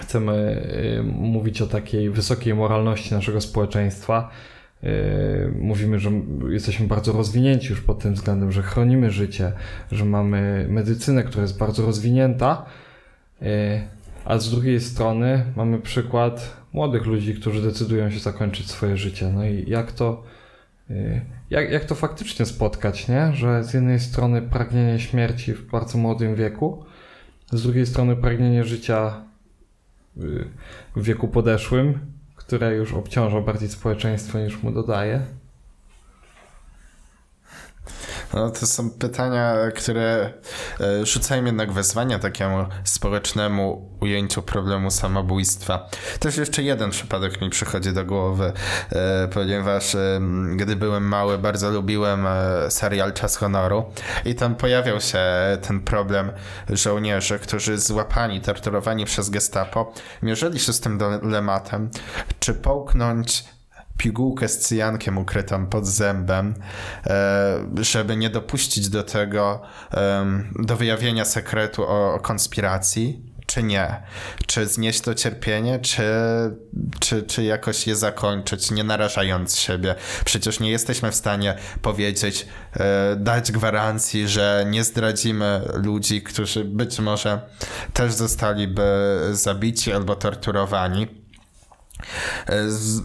[0.00, 0.62] chcemy
[1.04, 4.30] mówić o takiej wysokiej moralności naszego społeczeństwa.
[4.82, 4.88] E,
[5.58, 6.10] mówimy, że
[6.48, 9.52] jesteśmy bardzo rozwinięci już pod tym względem, że chronimy życie,
[9.92, 12.64] że mamy medycynę, która jest bardzo rozwinięta,
[14.24, 19.32] a z drugiej strony mamy przykład młodych ludzi, którzy decydują się zakończyć swoje życie.
[19.34, 20.22] No i jak to,
[20.92, 21.20] Y,
[21.50, 23.32] jak, jak to faktycznie spotkać, nie?
[23.34, 26.84] Że z jednej strony pragnienie śmierci w bardzo młodym wieku,
[27.52, 29.22] z drugiej strony pragnienie życia
[30.96, 31.98] w wieku podeszłym,
[32.46, 35.20] które już obciąża bardziej społeczeństwo niż mu dodaje.
[38.34, 40.32] No, to są pytania, które
[40.80, 45.88] e, rzucają jednak wezwania takiemu społecznemu ujęciu problemu samobójstwa.
[46.18, 48.52] Też jeszcze jeden przypadek mi przychodzi do głowy,
[48.92, 50.20] e, ponieważ e,
[50.56, 52.26] gdy byłem mały, bardzo lubiłem
[52.68, 53.84] serial Czas Honoru
[54.24, 55.18] i tam pojawiał się
[55.62, 56.32] ten problem
[56.70, 61.90] żołnierzy, którzy złapani, torturowani przez gestapo, mierzyli się z tym dylematem,
[62.40, 63.44] czy połknąć
[64.02, 66.54] pigułkę z cyjankiem ukrytą pod zębem,
[67.06, 69.62] e, żeby nie dopuścić do tego,
[70.58, 74.02] do wyjawienia sekretu o konspiracji, czy nie?
[74.46, 76.02] Czy znieść to cierpienie, czy,
[77.00, 79.94] czy, czy jakoś je zakończyć, nie narażając siebie?
[80.24, 86.98] Przecież nie jesteśmy w stanie powiedzieć, e, dać gwarancji, że nie zdradzimy ludzi, którzy być
[86.98, 87.40] może
[87.92, 88.82] też zostaliby
[89.32, 91.21] zabici albo torturowani.
[92.46, 92.54] E,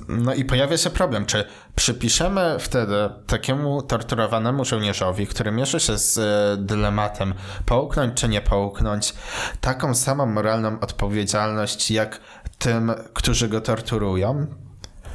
[0.07, 1.45] no i pojawia się problem, czy
[1.75, 2.95] przypiszemy wtedy
[3.27, 7.33] takiemu torturowanemu żołnierzowi, który mierzy się z e, dylematem
[7.65, 9.13] połknąć czy nie połknąć,
[9.61, 12.19] taką samą moralną odpowiedzialność jak
[12.57, 14.47] tym, którzy go torturują?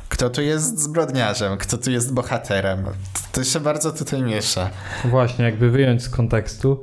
[0.09, 2.85] Kto tu jest zbrodniarzem, kto tu jest bohaterem?
[3.33, 4.71] To się bardzo tutaj miesza.
[5.05, 6.83] Właśnie, jakby wyjąć z kontekstu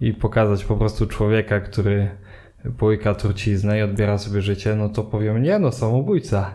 [0.00, 2.10] i pokazać po prostu człowieka, który
[2.78, 6.50] połyka truciznę i odbiera sobie życie, no to powiem, nie no, samobójca.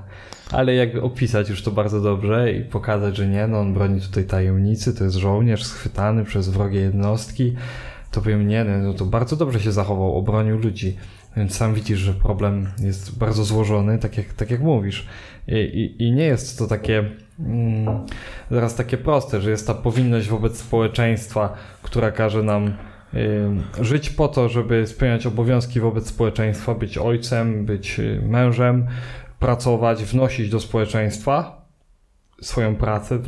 [0.51, 4.23] Ale jak opisać już to bardzo dobrze i pokazać, że nie, no on broni tutaj
[4.23, 7.55] tajemnicy, to jest żołnierz schwytany przez wrogie jednostki,
[8.11, 10.97] to powiem, nie, no to bardzo dobrze się zachował, obronił ludzi.
[11.37, 15.07] Więc sam widzisz, że problem jest bardzo złożony, tak jak, tak jak mówisz.
[15.47, 18.05] I, i, i nie jest to takie mm,
[18.51, 22.73] zaraz takie proste, że jest ta powinność wobec społeczeństwa, która każe nam
[23.81, 28.87] żyć po to, żeby spełniać obowiązki wobec społeczeństwa, być ojcem, być y, mężem,
[29.39, 31.63] pracować, wnosić do społeczeństwa
[32.41, 33.19] swoją pracę,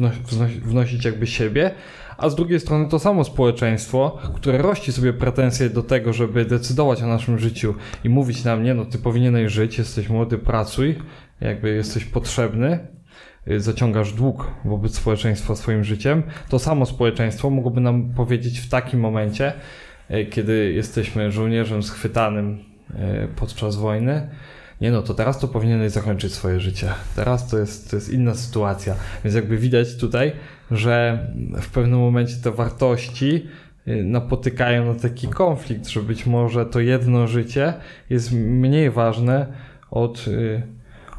[0.64, 1.72] wnosić jakby siebie,
[2.18, 7.02] a z drugiej strony to samo społeczeństwo, które rości sobie pretensje do tego, żeby decydować
[7.02, 10.96] o naszym życiu i mówić nam, nie no, ty powinieneś żyć, jesteś młody, pracuj,
[11.42, 12.88] jakby jesteś potrzebny,
[13.58, 19.54] zaciągasz dług wobec społeczeństwa swoim życiem, to samo społeczeństwo mogłoby nam powiedzieć w takim momencie,
[20.12, 22.96] y, kiedy jesteśmy żołnierzem schwytanym y,
[23.36, 24.30] podczas wojny,
[24.82, 26.90] nie no, to teraz to powinieneś zakończyć swoje życie.
[27.16, 28.96] Teraz to jest, to jest inna sytuacja.
[29.24, 30.32] Więc jakby widać tutaj,
[30.72, 31.28] że
[31.62, 33.48] w pewnym momencie te wartości
[34.04, 37.74] napotykają na taki konflikt, że być może to jedno życie
[38.10, 39.48] jest mniej ważne
[39.92, 40.26] od,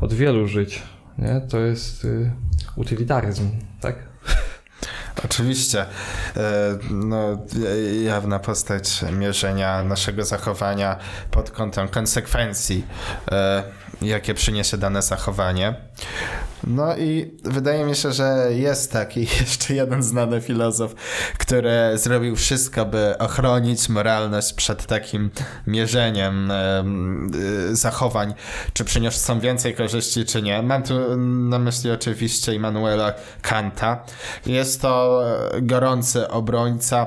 [0.01, 0.83] od wielu żyć.
[1.19, 1.41] Nie?
[1.41, 2.31] To jest y,
[2.77, 3.51] utylitaryzm,
[3.81, 3.97] tak?
[5.25, 5.81] Oczywiście.
[6.37, 7.39] E, no,
[8.05, 10.97] jawna postać mierzenia naszego zachowania
[11.31, 12.87] pod kątem konsekwencji,
[13.31, 13.63] e,
[14.03, 15.75] jakie przyniesie dane zachowanie.
[16.65, 20.95] No i wydaje mi się, że jest taki jeszcze jeden znany filozof,
[21.39, 25.31] który zrobił wszystko, by ochronić moralność przed takim
[25.67, 28.35] mierzeniem y, zachowań,
[28.73, 30.63] czy przyniosą więcej korzyści, czy nie.
[30.63, 34.05] Mam tu na myśli oczywiście Immanuela Kanta.
[34.47, 35.23] Jest to
[35.63, 37.07] gorący obrońca.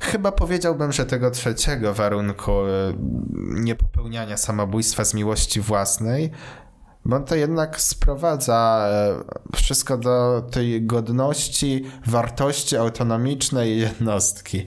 [0.00, 2.94] Chyba powiedziałbym, że tego trzeciego warunku y,
[3.40, 6.30] niepopełniania samobójstwa z miłości własnej,
[7.04, 14.66] bo to jednak sprowadza e, wszystko do tej godności, wartości autonomicznej jednostki.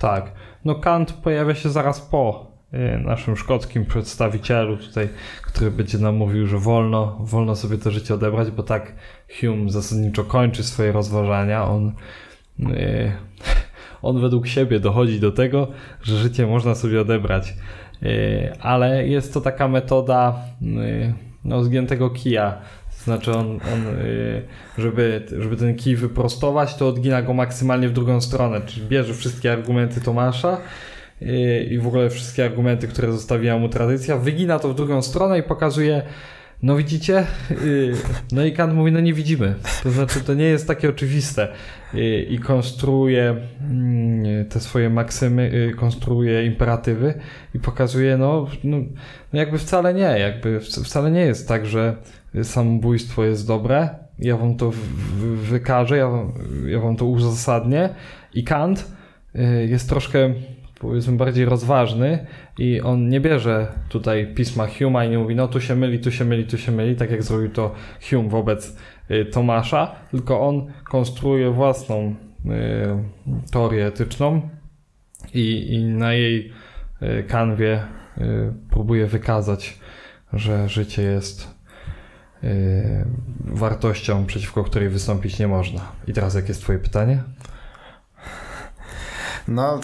[0.00, 0.32] Tak.
[0.64, 5.08] No Kant pojawia się zaraz po e, naszym szkockim przedstawicielu tutaj,
[5.42, 8.92] który będzie nam mówił, że wolno, wolno sobie to życie odebrać, bo tak
[9.40, 11.64] Hume zasadniczo kończy swoje rozważania.
[11.64, 11.92] On,
[12.60, 13.12] e,
[14.02, 15.68] on według siebie dochodzi do tego,
[16.02, 17.54] że życie można sobie odebrać.
[18.60, 20.34] Ale jest to taka metoda
[21.48, 22.58] no, zgiętego kija.
[23.04, 24.42] Znaczy on, on y,
[24.78, 29.52] żeby, żeby ten kij wyprostować, to odgina go maksymalnie w drugą stronę, czyli bierze wszystkie
[29.52, 30.58] argumenty Tomasza
[31.22, 35.38] y, i w ogóle wszystkie argumenty, które zostawiła mu tradycja, wygina to w drugą stronę
[35.38, 36.02] i pokazuje
[36.62, 37.26] no widzicie?
[37.50, 37.94] Y,
[38.32, 39.54] no i Kant mówi, no nie widzimy.
[39.82, 41.48] To znaczy, to nie jest takie oczywiste.
[42.30, 47.14] I konstruuje mm, te swoje maksymy, konstruuje imperatywy
[47.54, 48.76] i pokazuje, no, no,
[49.32, 51.96] no jakby wcale nie, jakby wcale nie jest tak, że
[52.42, 53.88] samobójstwo jest dobre.
[54.18, 54.72] Ja wam to
[55.34, 56.32] wykażę, ja wam,
[56.66, 57.88] ja wam to uzasadnię.
[58.34, 58.90] I Kant
[59.34, 60.34] y, jest troszkę
[60.80, 62.26] powiedzmy bardziej rozważny
[62.58, 66.10] i on nie bierze tutaj pisma Hume'a i nie mówi, no tu się myli, tu
[66.10, 67.74] się myli, tu się myli, tak jak zrobił to
[68.10, 68.76] Hume wobec
[69.10, 72.48] y, Tomasza, tylko on konstruuje własną y,
[73.50, 74.48] teorię etyczną
[75.34, 76.52] i, i na jej
[77.02, 77.82] y, kanwie
[78.70, 79.78] próbuje wykazać,
[80.32, 81.58] że życie jest
[83.44, 85.92] wartością, przeciwko której wystąpić nie można.
[86.06, 87.22] I teraz jakie jest twoje pytanie?
[89.48, 89.80] No,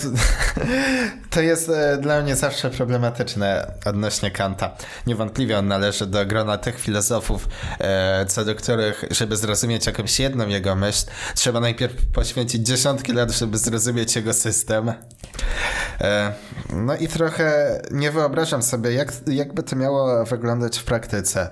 [1.31, 4.77] to jest e, dla mnie zawsze problematyczne odnośnie Kanta.
[5.07, 7.49] Niewątpliwie on należy do grona tych filozofów,
[7.79, 13.31] e, co do których, żeby zrozumieć jakąś jedną jego myśl, trzeba najpierw poświęcić dziesiątki lat,
[13.31, 14.93] żeby zrozumieć jego system.
[16.01, 16.33] E,
[16.73, 21.51] no i trochę nie wyobrażam sobie, jak, jakby to miało wyglądać w praktyce.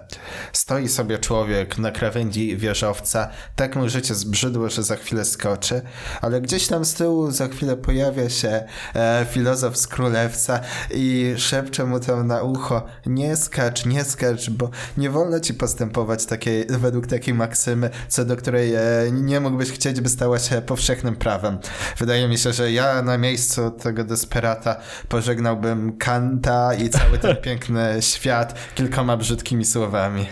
[0.52, 5.82] Stoi sobie człowiek na krawędzi wieżowca, tak mu życie zbrzydło, że za chwilę skoczy,
[6.20, 10.60] ale gdzieś tam z tyłu za chwilę pojawia się e, filozof z królewca
[10.94, 16.26] i szepcze mu tam na ucho, nie skacz, nie skacz, bo nie wolno ci postępować
[16.26, 18.80] takiej, według takiej maksymy, co do której e,
[19.12, 21.58] nie mógłbyś chcieć, by stała się powszechnym prawem.
[21.98, 24.76] Wydaje mi się, że ja na miejscu tego desperata
[25.08, 30.26] pożegnałbym Kanta i cały ten piękny świat kilkoma brzydkimi słowami.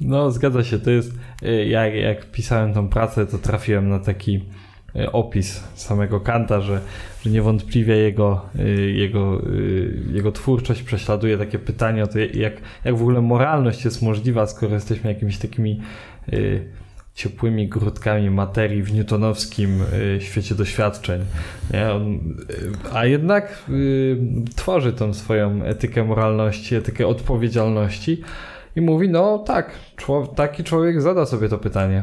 [0.00, 0.78] No, zgadza się.
[0.78, 4.48] To jest, y, jak, jak pisałem tą pracę, to trafiłem na taki
[5.12, 6.80] opis samego Kanta, że,
[7.22, 9.42] że niewątpliwie jego, y, jego,
[10.12, 12.52] jego twórczość prześladuje takie pytanie o to, jak,
[12.84, 15.80] jak w ogóle moralność jest możliwa, skoro jesteśmy jakimiś takimi
[17.14, 19.82] ciepłymi grudkami materii w newtonowskim
[20.16, 21.20] y, świecie doświadczeń.
[21.72, 21.90] Nie?
[21.90, 24.16] Y, a jednak y,
[24.56, 28.22] tworzy tą swoją etykę moralności, etykę odpowiedzialności
[28.76, 29.70] i mówi, no tak,
[30.36, 32.02] taki człowiek zada sobie to pytanie.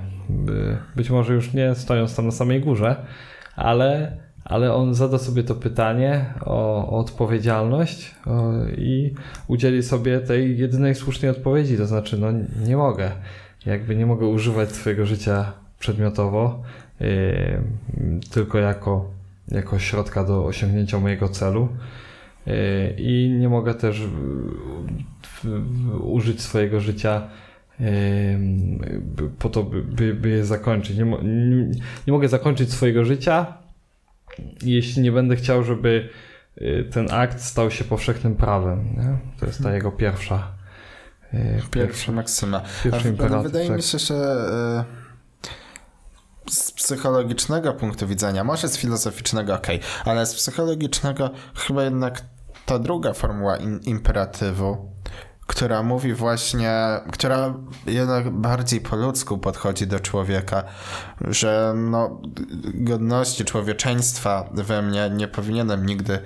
[0.95, 3.05] Być może już nie stojąc tam na samej górze,
[3.55, 9.13] ale, ale on zada sobie to pytanie o, o odpowiedzialność o, i
[9.47, 12.27] udzieli sobie tej jedynej słusznej odpowiedzi, to znaczy, no
[12.67, 13.11] nie mogę
[13.65, 16.63] jakby nie mogę używać swojego życia przedmiotowo,
[16.99, 17.61] yy,
[18.31, 19.11] tylko jako,
[19.47, 21.67] jako środka do osiągnięcia mojego celu.
[22.45, 22.53] Yy,
[22.97, 24.01] I nie mogę też
[26.01, 27.27] użyć swojego życia
[29.39, 30.97] po to, by, by je zakończyć.
[30.97, 31.71] Nie, nie,
[32.07, 33.53] nie, mogę zakończyć swojego życia,
[34.61, 36.09] jeśli nie będę chciał, żeby
[36.57, 38.95] yy, ten akt stał się powszechnym prawem.
[38.97, 39.17] Nie?
[39.39, 40.61] To jest ta jego pierwsza
[41.71, 42.61] Pierwsza maksyma.
[42.83, 43.11] Pierwszy
[43.43, 43.77] wydaje tak.
[43.77, 44.83] mi się, że e,
[46.51, 49.67] z psychologicznego punktu widzenia, może z filozoficznego ok,
[50.05, 52.21] ale z psychologicznego chyba jednak
[52.65, 54.91] ta druga formuła imperatywu,
[55.51, 56.73] która mówi właśnie,
[57.11, 57.53] która
[57.87, 60.63] jednak bardziej po ludzku podchodzi do człowieka,
[61.21, 62.21] że no,
[62.73, 66.19] godności człowieczeństwa we mnie nie powinienem nigdy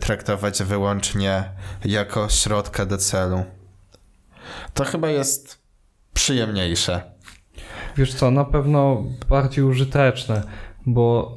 [0.00, 1.44] traktować wyłącznie
[1.84, 3.44] jako środka do celu
[4.74, 5.58] to chyba jest
[6.14, 7.02] przyjemniejsze.
[7.96, 10.42] Wiesz co, na pewno bardziej użyteczne,
[10.86, 11.34] bo,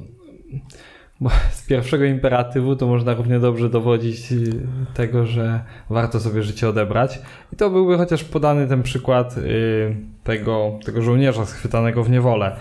[1.21, 4.53] bo z pierwszego imperatywu to można równie dobrze dowodzić y,
[4.93, 7.19] tego, że warto sobie życie odebrać.
[7.53, 12.55] I to byłby chociaż podany ten przykład y, tego, tego żołnierza schwytanego w niewolę.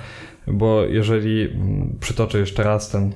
[0.46, 3.12] Bo jeżeli mm, przytoczę jeszcze raz ten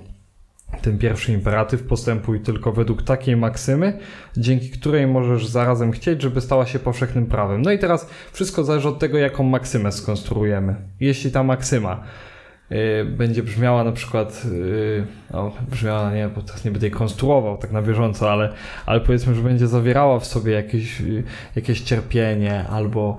[0.83, 3.99] ten pierwszy imperatyw postępuj tylko według takiej maksymy,
[4.37, 7.63] dzięki której możesz zarazem chcieć, żeby stała się powszechnym prawem.
[7.63, 10.77] No i teraz wszystko zależy od tego, jaką maksymę skonstruujemy.
[11.01, 12.05] Jeśli ta maksyma
[13.05, 17.73] będzie brzmiała na przykład, y, no, brzmiała, nie, bo teraz nie będę jej konstruował tak
[17.73, 18.53] na bieżąco, ale,
[18.87, 21.25] ale powiedzmy, że będzie zawierała w sobie jakieś, y,
[21.57, 23.19] jakieś cierpienie albo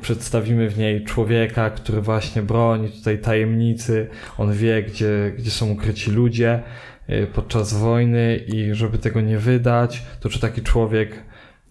[0.00, 4.08] przedstawimy w niej człowieka, który właśnie broni tutaj tajemnicy,
[4.38, 6.62] on wie, gdzie, gdzie są ukryci ludzie
[7.10, 11.22] y, podczas wojny i żeby tego nie wydać, to czy taki człowiek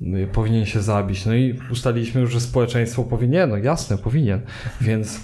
[0.01, 1.25] y, powinien się zabić.
[1.25, 4.41] No i ustaliliśmy już, że społeczeństwo powinien, no jasne, powinien,
[4.81, 5.19] więc y,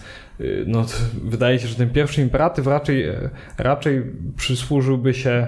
[0.68, 0.86] no,
[1.24, 3.06] wydaje się, że ten pierwszy imperatyw raczej,
[3.58, 4.04] raczej
[4.38, 5.48] przysłużyłby się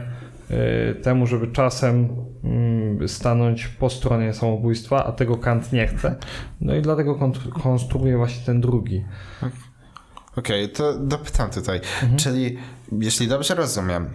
[0.51, 2.09] Y, temu, żeby czasem
[2.43, 6.15] mm, stanąć po stronie samobójstwa, a tego Kant nie chce.
[6.61, 7.31] No i dlatego
[7.63, 9.05] konstruuje właśnie ten drugi.
[10.35, 11.81] Okej, okay, to dopytam tutaj.
[12.01, 12.17] Mhm.
[12.19, 12.57] Czyli,
[12.91, 14.09] jeśli dobrze rozumiem,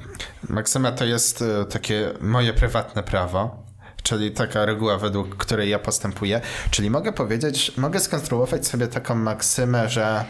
[0.48, 3.62] maksyma to jest y, takie moje prywatne prawo,
[4.02, 6.40] czyli taka reguła, według której ja postępuję.
[6.70, 10.24] Czyli mogę powiedzieć, mogę skonstruować sobie taką maksymę, że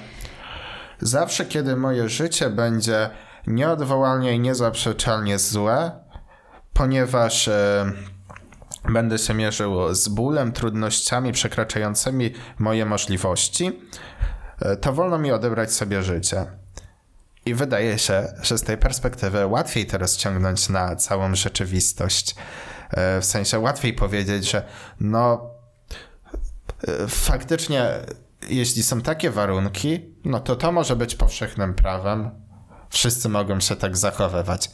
[1.01, 3.11] zawsze, kiedy moje życie będzie
[3.47, 5.91] nieodwołalnie i niezaprzeczalnie złe,
[6.73, 7.93] ponieważ e,
[8.89, 13.81] będę się mierzył z bólem, trudnościami przekraczającymi moje możliwości,
[14.61, 16.47] e, to wolno mi odebrać sobie życie.
[17.47, 22.35] I wydaje się, że z tej perspektywy łatwiej to rozciągnąć na całą rzeczywistość.
[22.91, 24.63] E, w sensie łatwiej powiedzieć, że
[25.01, 25.51] no
[27.09, 27.91] faktycznie
[28.51, 32.31] jeśli są takie warunki, no to to może być powszechnym prawem,
[32.91, 34.71] wszyscy mogą się tak zachowywać.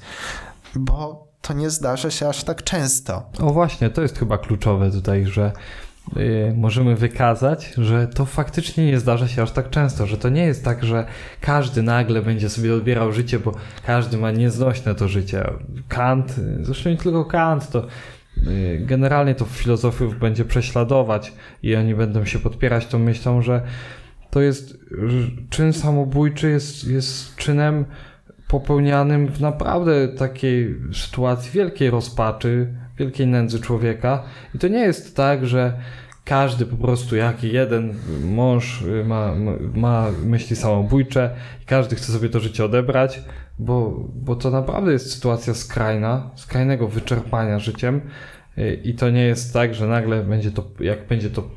[0.74, 3.30] Bo to nie zdarza się aż tak często.
[3.40, 5.52] O właśnie, to jest chyba kluczowe tutaj, że
[6.16, 10.44] yy, możemy wykazać, że to faktycznie nie zdarza się aż tak często, że to nie
[10.44, 11.06] jest tak, że
[11.40, 13.54] każdy nagle będzie sobie odbierał życie, bo
[13.86, 15.50] każdy ma nieznośne to życie.
[15.88, 17.88] Kant, zresztą nie tylko Kant, to y,
[18.78, 21.32] generalnie to filozofów będzie prześladować
[21.62, 23.62] i oni będą się podpierać tą myślą, że
[24.30, 24.78] to jest
[25.50, 27.84] czyn samobójczy jest, jest czynem
[28.48, 32.68] popełnianym w naprawdę takiej sytuacji wielkiej rozpaczy,
[32.98, 34.22] wielkiej nędzy człowieka.
[34.54, 35.72] I to nie jest tak, że
[36.24, 39.34] każdy po prostu, jak jeden mąż ma,
[39.74, 41.30] ma myśli samobójcze
[41.62, 43.22] i każdy chce sobie to życie odebrać,
[43.58, 48.00] bo, bo to naprawdę jest sytuacja skrajna, skrajnego wyczerpania życiem.
[48.84, 51.50] I to nie jest tak, że nagle będzie to, jak będzie to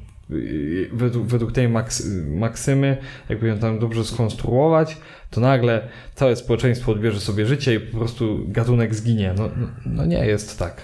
[0.91, 2.97] według, według tej maks maksymy,
[3.29, 4.97] jakby ją tam dobrze skonstruować,
[5.29, 9.33] to nagle całe społeczeństwo odbierze sobie życie i po prostu gatunek zginie.
[9.37, 10.81] No, no, no nie jest tak.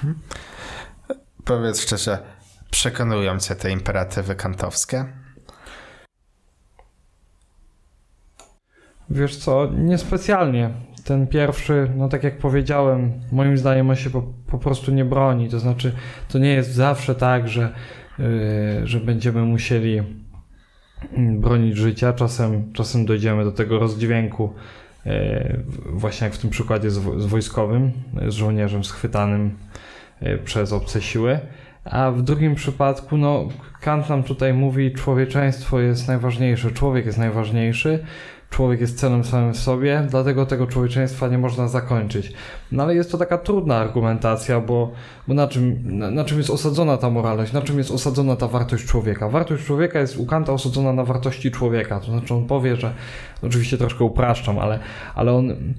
[0.00, 0.18] Hmm.
[1.44, 2.18] Powiedz szczerze,
[2.70, 5.19] przekonują cię te imperatywy kantowskie?
[9.10, 10.70] Wiesz co, niespecjalnie.
[11.04, 15.48] Ten pierwszy, no tak jak powiedziałem, moim zdaniem on się po, po prostu nie broni.
[15.48, 15.92] To znaczy,
[16.28, 17.72] to nie jest zawsze tak, że,
[18.18, 18.26] yy,
[18.86, 20.02] że będziemy musieli
[21.16, 22.12] bronić życia.
[22.12, 24.52] Czasem, czasem dojdziemy do tego rozdźwięku,
[25.06, 25.56] e,
[25.86, 27.92] właśnie jak w tym przykładzie z, z wojskowym,
[28.28, 29.58] z żołnierzem schwytanym
[30.20, 31.38] e, przez obce siły.
[31.84, 33.48] A w drugim przypadku, no,
[33.80, 38.04] Kant nam tutaj mówi, człowieczeństwo jest najważniejsze, człowiek jest najważniejszy,
[38.50, 42.32] człowiek jest celem samym w sobie, dlatego tego człowieczeństwa nie można zakończyć.
[42.72, 44.92] No ale jest to taka trudna argumentacja, bo,
[45.28, 48.48] bo na, czym, na, na, czym jest osadzona ta moralność, na czym jest osadzona ta
[48.48, 49.28] wartość człowieka?
[49.28, 52.92] Wartość człowieka jest u Kanta osadzona na wartości człowieka, to znaczy on powie, że,
[53.42, 54.78] oczywiście troszkę upraszczam, ale,
[55.14, 55.74] ale on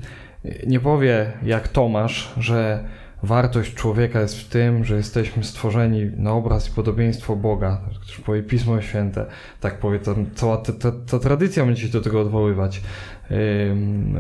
[0.68, 2.84] nie powie jak Tomasz, że
[3.24, 7.82] wartość człowieka jest w tym, że jesteśmy stworzeni na obraz i podobieństwo Boga.
[7.86, 9.26] Tak powie Pismo Święte,
[9.60, 12.82] tak powie, ta, cała ta, ta, ta tradycja będzie się do tego odwoływać.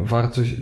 [0.01, 0.55] wartość,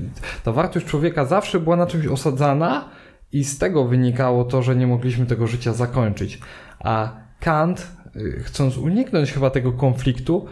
[0.44, 2.90] ta wartość człowieka zawsze była na czymś osadzana
[3.32, 6.40] i z tego wynikało to, że nie mogliśmy tego życia zakończyć.
[6.80, 10.46] A Kant, y, chcąc uniknąć chyba tego konfliktu,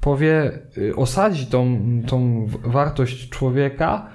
[0.00, 4.06] powie, y, osadzi tą, tą wartość człowieka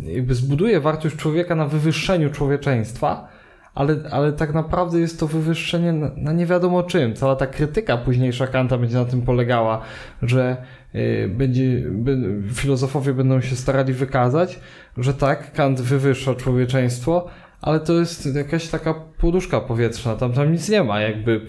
[0.00, 3.28] jakby zbuduje wartość człowieka na wywyższeniu człowieczeństwa,
[3.76, 7.14] ale, ale tak naprawdę jest to wywyższenie na, na nie wiadomo czym.
[7.14, 9.80] Cała ta krytyka późniejsza Kanta będzie na tym polegała,
[10.22, 10.56] że
[10.94, 14.60] y, będzie, by, filozofowie będą się starali wykazać,
[14.98, 17.26] że tak, Kant wywyższa człowieczeństwo,
[17.60, 21.40] ale to jest jakaś taka poduszka powietrzna, tam, tam nic nie ma jakby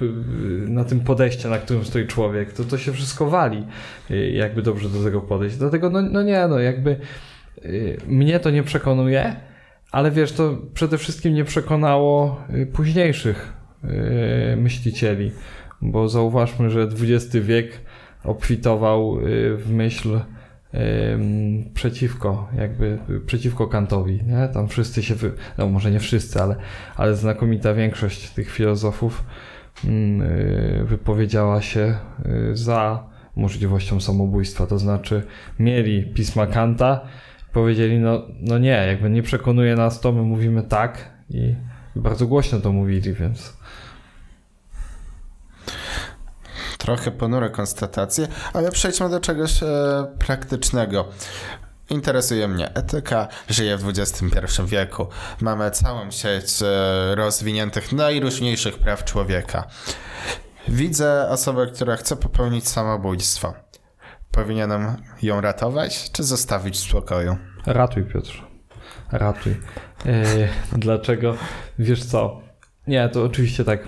[0.68, 3.64] na tym podejście, na którym stoi człowiek, to, to się wszystko wali,
[4.12, 5.58] y, jakby dobrze do tego podejść.
[5.58, 7.00] Dlatego no, no nie, no jakby
[8.08, 9.36] mnie to nie przekonuje,
[9.92, 13.54] ale wiesz, to przede wszystkim nie przekonało y, późniejszych
[14.58, 15.32] myślicieli,
[15.82, 17.82] bo zauważmy, że XX wiek
[18.24, 19.18] obfitował
[19.58, 20.20] w myśl
[21.74, 24.48] przeciwko, jakby przeciwko Kantowi, nie?
[24.54, 25.32] Tam wszyscy się, wy...
[25.58, 26.56] no może nie wszyscy, ale,
[26.96, 29.24] ale znakomita większość tych filozofów
[29.86, 31.96] y, wypowiedziała się
[32.52, 33.04] y, za
[33.36, 35.24] możliwością samobójstwa, to znaczy
[35.60, 37.02] mieli pisma Kanta,
[37.58, 41.56] powiedzieli no, no nie, jakby nie przekonuje nas to, my mówimy tak i
[41.96, 43.54] bardzo głośno to mówili, więc
[46.78, 49.68] trochę ponure konstatacje, ale przejdźmy do czegoś e,
[50.20, 51.08] praktycznego.
[51.90, 54.28] Interesuje mnie etyka, żyję w XXI
[54.66, 55.08] wieku.
[55.42, 59.68] Mamy całą sieć e, rozwiniętych najróżniejszych praw człowieka.
[60.68, 63.67] Widzę osobę, która chce popełnić samobójstwo.
[64.32, 64.82] Powinienem
[65.22, 67.38] ją ratować, czy zostawić w spokoju?
[67.66, 68.44] Ratuj, Piotr.
[69.12, 69.56] Ratuj.
[70.06, 70.24] E,
[70.72, 71.36] dlaczego?
[71.80, 72.42] Wiesz co?
[72.88, 73.88] Nie, to oczywiście tak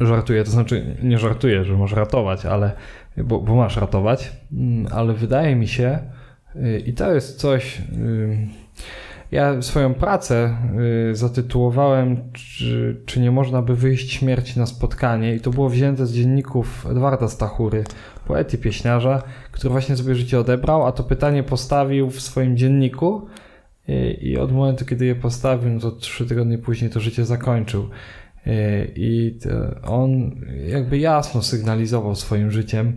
[0.00, 2.72] żartuję, to znaczy nie żartuję, że możesz ratować, ale,
[3.16, 5.98] bo, bo masz ratować, mm, ale wydaje mi się,
[6.56, 7.78] y, i to jest coś.
[7.80, 8.48] Y,
[9.32, 10.56] ja swoją pracę
[11.10, 16.06] y, zatytułowałem, czy, czy nie można by wyjść śmierci na spotkanie, i to było wzięte
[16.06, 17.84] z dzienników Edwarda Stachury,
[18.26, 19.22] poety pieśniarza,
[19.52, 23.26] który właśnie sobie życie odebrał, a to pytanie postawił w swoim dzienniku.
[24.20, 27.88] I od momentu, kiedy je postawił, no to trzy tygodnie później to życie zakończył.
[28.46, 29.38] E, I
[29.82, 30.30] on
[30.66, 32.96] jakby jasno sygnalizował swoim życiem,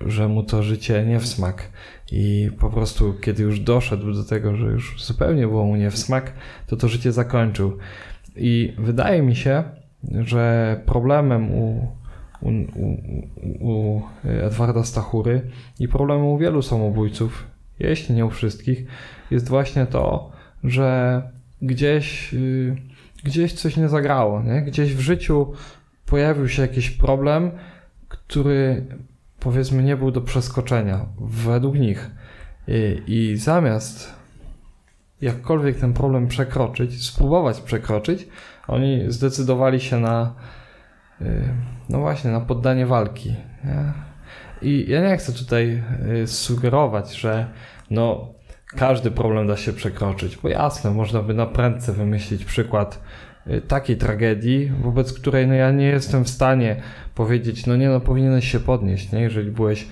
[0.00, 1.70] że mu to życie nie w smak.
[2.12, 5.98] I po prostu, kiedy już doszedł do tego, że już zupełnie było mu nie w
[5.98, 6.32] smak,
[6.66, 7.78] to to życie zakończył.
[8.36, 9.64] I wydaje mi się,
[10.20, 11.88] że problemem u,
[12.42, 12.96] u, u,
[13.60, 15.42] u Edwarda Stachury
[15.80, 17.46] i problemem u wielu samobójców,
[17.78, 18.86] jeśli nie u wszystkich,
[19.30, 20.30] jest właśnie to,
[20.64, 21.22] że
[21.62, 22.32] gdzieś.
[22.32, 22.76] Yy,
[23.24, 24.62] gdzieś coś nie zagrało, nie?
[24.62, 25.52] Gdzieś w życiu
[26.06, 27.50] pojawił się jakiś problem,
[28.08, 28.86] który
[29.44, 32.10] powiedzmy nie był do przeskoczenia według nich.
[32.68, 34.14] I, i zamiast
[35.20, 38.28] jakkolwiek ten problem przekroczyć, spróbować przekroczyć,
[38.68, 40.34] oni zdecydowali się na
[41.20, 41.42] y,
[41.88, 43.34] no właśnie, na poddanie walki.
[43.64, 43.92] Nie?
[44.62, 45.82] I ja nie chcę tutaj
[46.22, 47.46] y, sugerować, że
[47.90, 48.34] no
[48.66, 53.00] każdy problem da się przekroczyć, bo jasne, można by na prędce wymyślić przykład
[53.68, 56.76] takiej tragedii, wobec której no ja nie jestem w stanie
[57.14, 59.20] powiedzieć, no nie no, powinieneś się podnieść, nie?
[59.20, 59.88] jeżeli byłeś,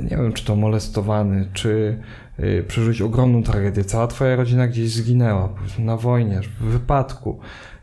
[0.00, 1.98] nie wiem, czy to molestowany, czy
[2.40, 7.38] y, przeżyć ogromną tragedię, cała twoja rodzina gdzieś zginęła, na wojnie, w wypadku,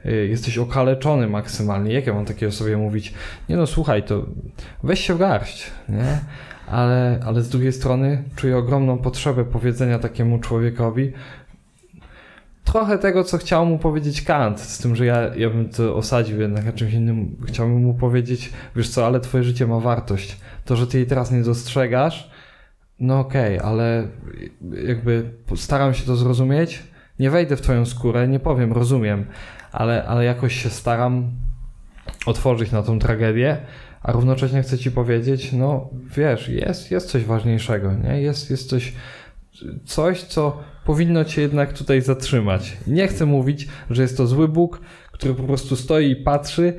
[0.06, 3.14] y, jesteś okaleczony maksymalnie, jak ja mam takiej osobie mówić,
[3.50, 4.26] nie no słuchaj, to
[4.84, 6.20] weź się w garść, nie?
[6.68, 11.14] ale, ale z drugiej strony czuję ogromną potrzebę powiedzenia takiemu człowiekowi
[12.64, 16.42] trochę tego, co chciał mu powiedzieć Kant, z tym, że ja, ja bym to osadził
[16.42, 17.38] jednak na czymś innym.
[17.48, 20.38] Chciałbym mu powiedzieć, wiesz co, ale twoje życie ma wartość.
[20.66, 22.32] To, że ty jej teraz nie dostrzegasz,
[23.00, 24.08] no okej, okay, ale
[24.88, 26.84] jakby staram się to zrozumieć.
[27.20, 29.26] Nie wejdę w twoją skórę, nie powiem, rozumiem,
[29.72, 31.32] ale, ale jakoś się staram
[32.26, 33.58] otworzyć na tą tragedię
[34.02, 38.22] a równocześnie chcę ci powiedzieć, no wiesz, jest, jest coś ważniejszego, nie?
[38.22, 38.94] Jest, jest coś,
[39.86, 42.78] coś, co powinno cię jednak tutaj zatrzymać.
[42.88, 44.82] Nie chcę mówić, że jest to zły Bóg,
[45.12, 46.74] który po prostu stoi i patrzy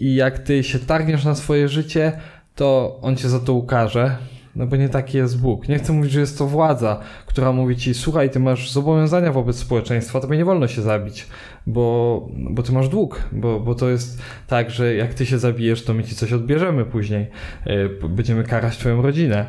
[0.00, 2.12] i jak ty się targniesz na swoje życie,
[2.54, 4.16] to on cię za to ukaże,
[4.56, 5.68] no bo nie taki jest Bóg.
[5.68, 9.56] Nie chcę mówić, że jest to władza, która mówi ci, słuchaj, ty masz zobowiązania wobec
[9.56, 11.26] społeczeństwa, tobie nie wolno się zabić,
[11.66, 15.84] bo, bo ty masz dług, bo, bo to jest tak, że jak ty się zabijesz,
[15.84, 17.26] to my ci coś odbierzemy później.
[17.66, 19.46] E, będziemy karać twoją rodzinę.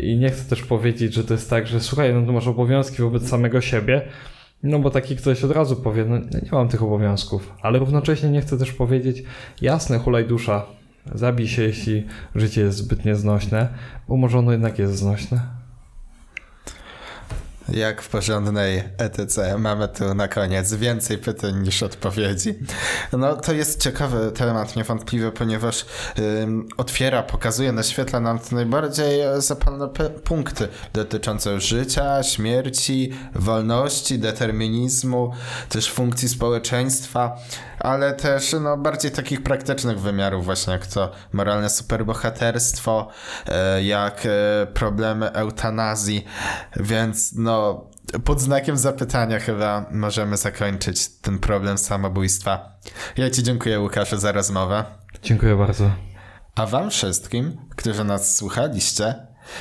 [0.00, 3.02] I nie chcę też powiedzieć, że to jest tak, że słuchaj, no to masz obowiązki
[3.02, 4.02] wobec samego siebie,
[4.62, 8.40] no bo taki ktoś od razu powie, no nie mam tych obowiązków, ale równocześnie nie
[8.40, 9.22] chcę też powiedzieć,
[9.60, 10.66] jasne, hulaj dusza,
[11.14, 13.68] Zabij się, jeśli życie jest zbyt nieznośne,
[14.08, 15.55] bo może ono jednak jest znośne.
[17.68, 22.54] Jak w porządnej etyce mamy tu na koniec więcej pytań niż odpowiedzi.
[23.12, 25.86] No to jest ciekawy temat niewątpliwy, ponieważ
[26.18, 29.88] ym, otwiera, pokazuje, naświetla nam te najbardziej zapalne
[30.24, 35.32] punkty dotyczące życia, śmierci, wolności, determinizmu,
[35.68, 37.36] też funkcji społeczeństwa,
[37.78, 43.08] ale też no, bardziej takich praktycznych wymiarów właśnie jak to moralne superbohaterstwo,
[43.78, 44.28] y, jak y,
[44.74, 46.24] problemy eutanazji,
[46.76, 47.55] więc no
[48.24, 52.78] pod znakiem zapytania chyba możemy zakończyć ten problem samobójstwa.
[53.16, 54.84] Ja Ci dziękuję, Łukaszu, za rozmowę.
[55.22, 55.90] Dziękuję bardzo.
[56.54, 59.14] A Wam wszystkim, którzy nas słuchaliście,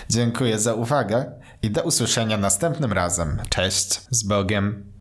[0.09, 1.31] dziękuję za uwagę
[1.61, 3.41] i do usłyszenia następnym razem.
[3.49, 4.94] Cześć, z Bogiem.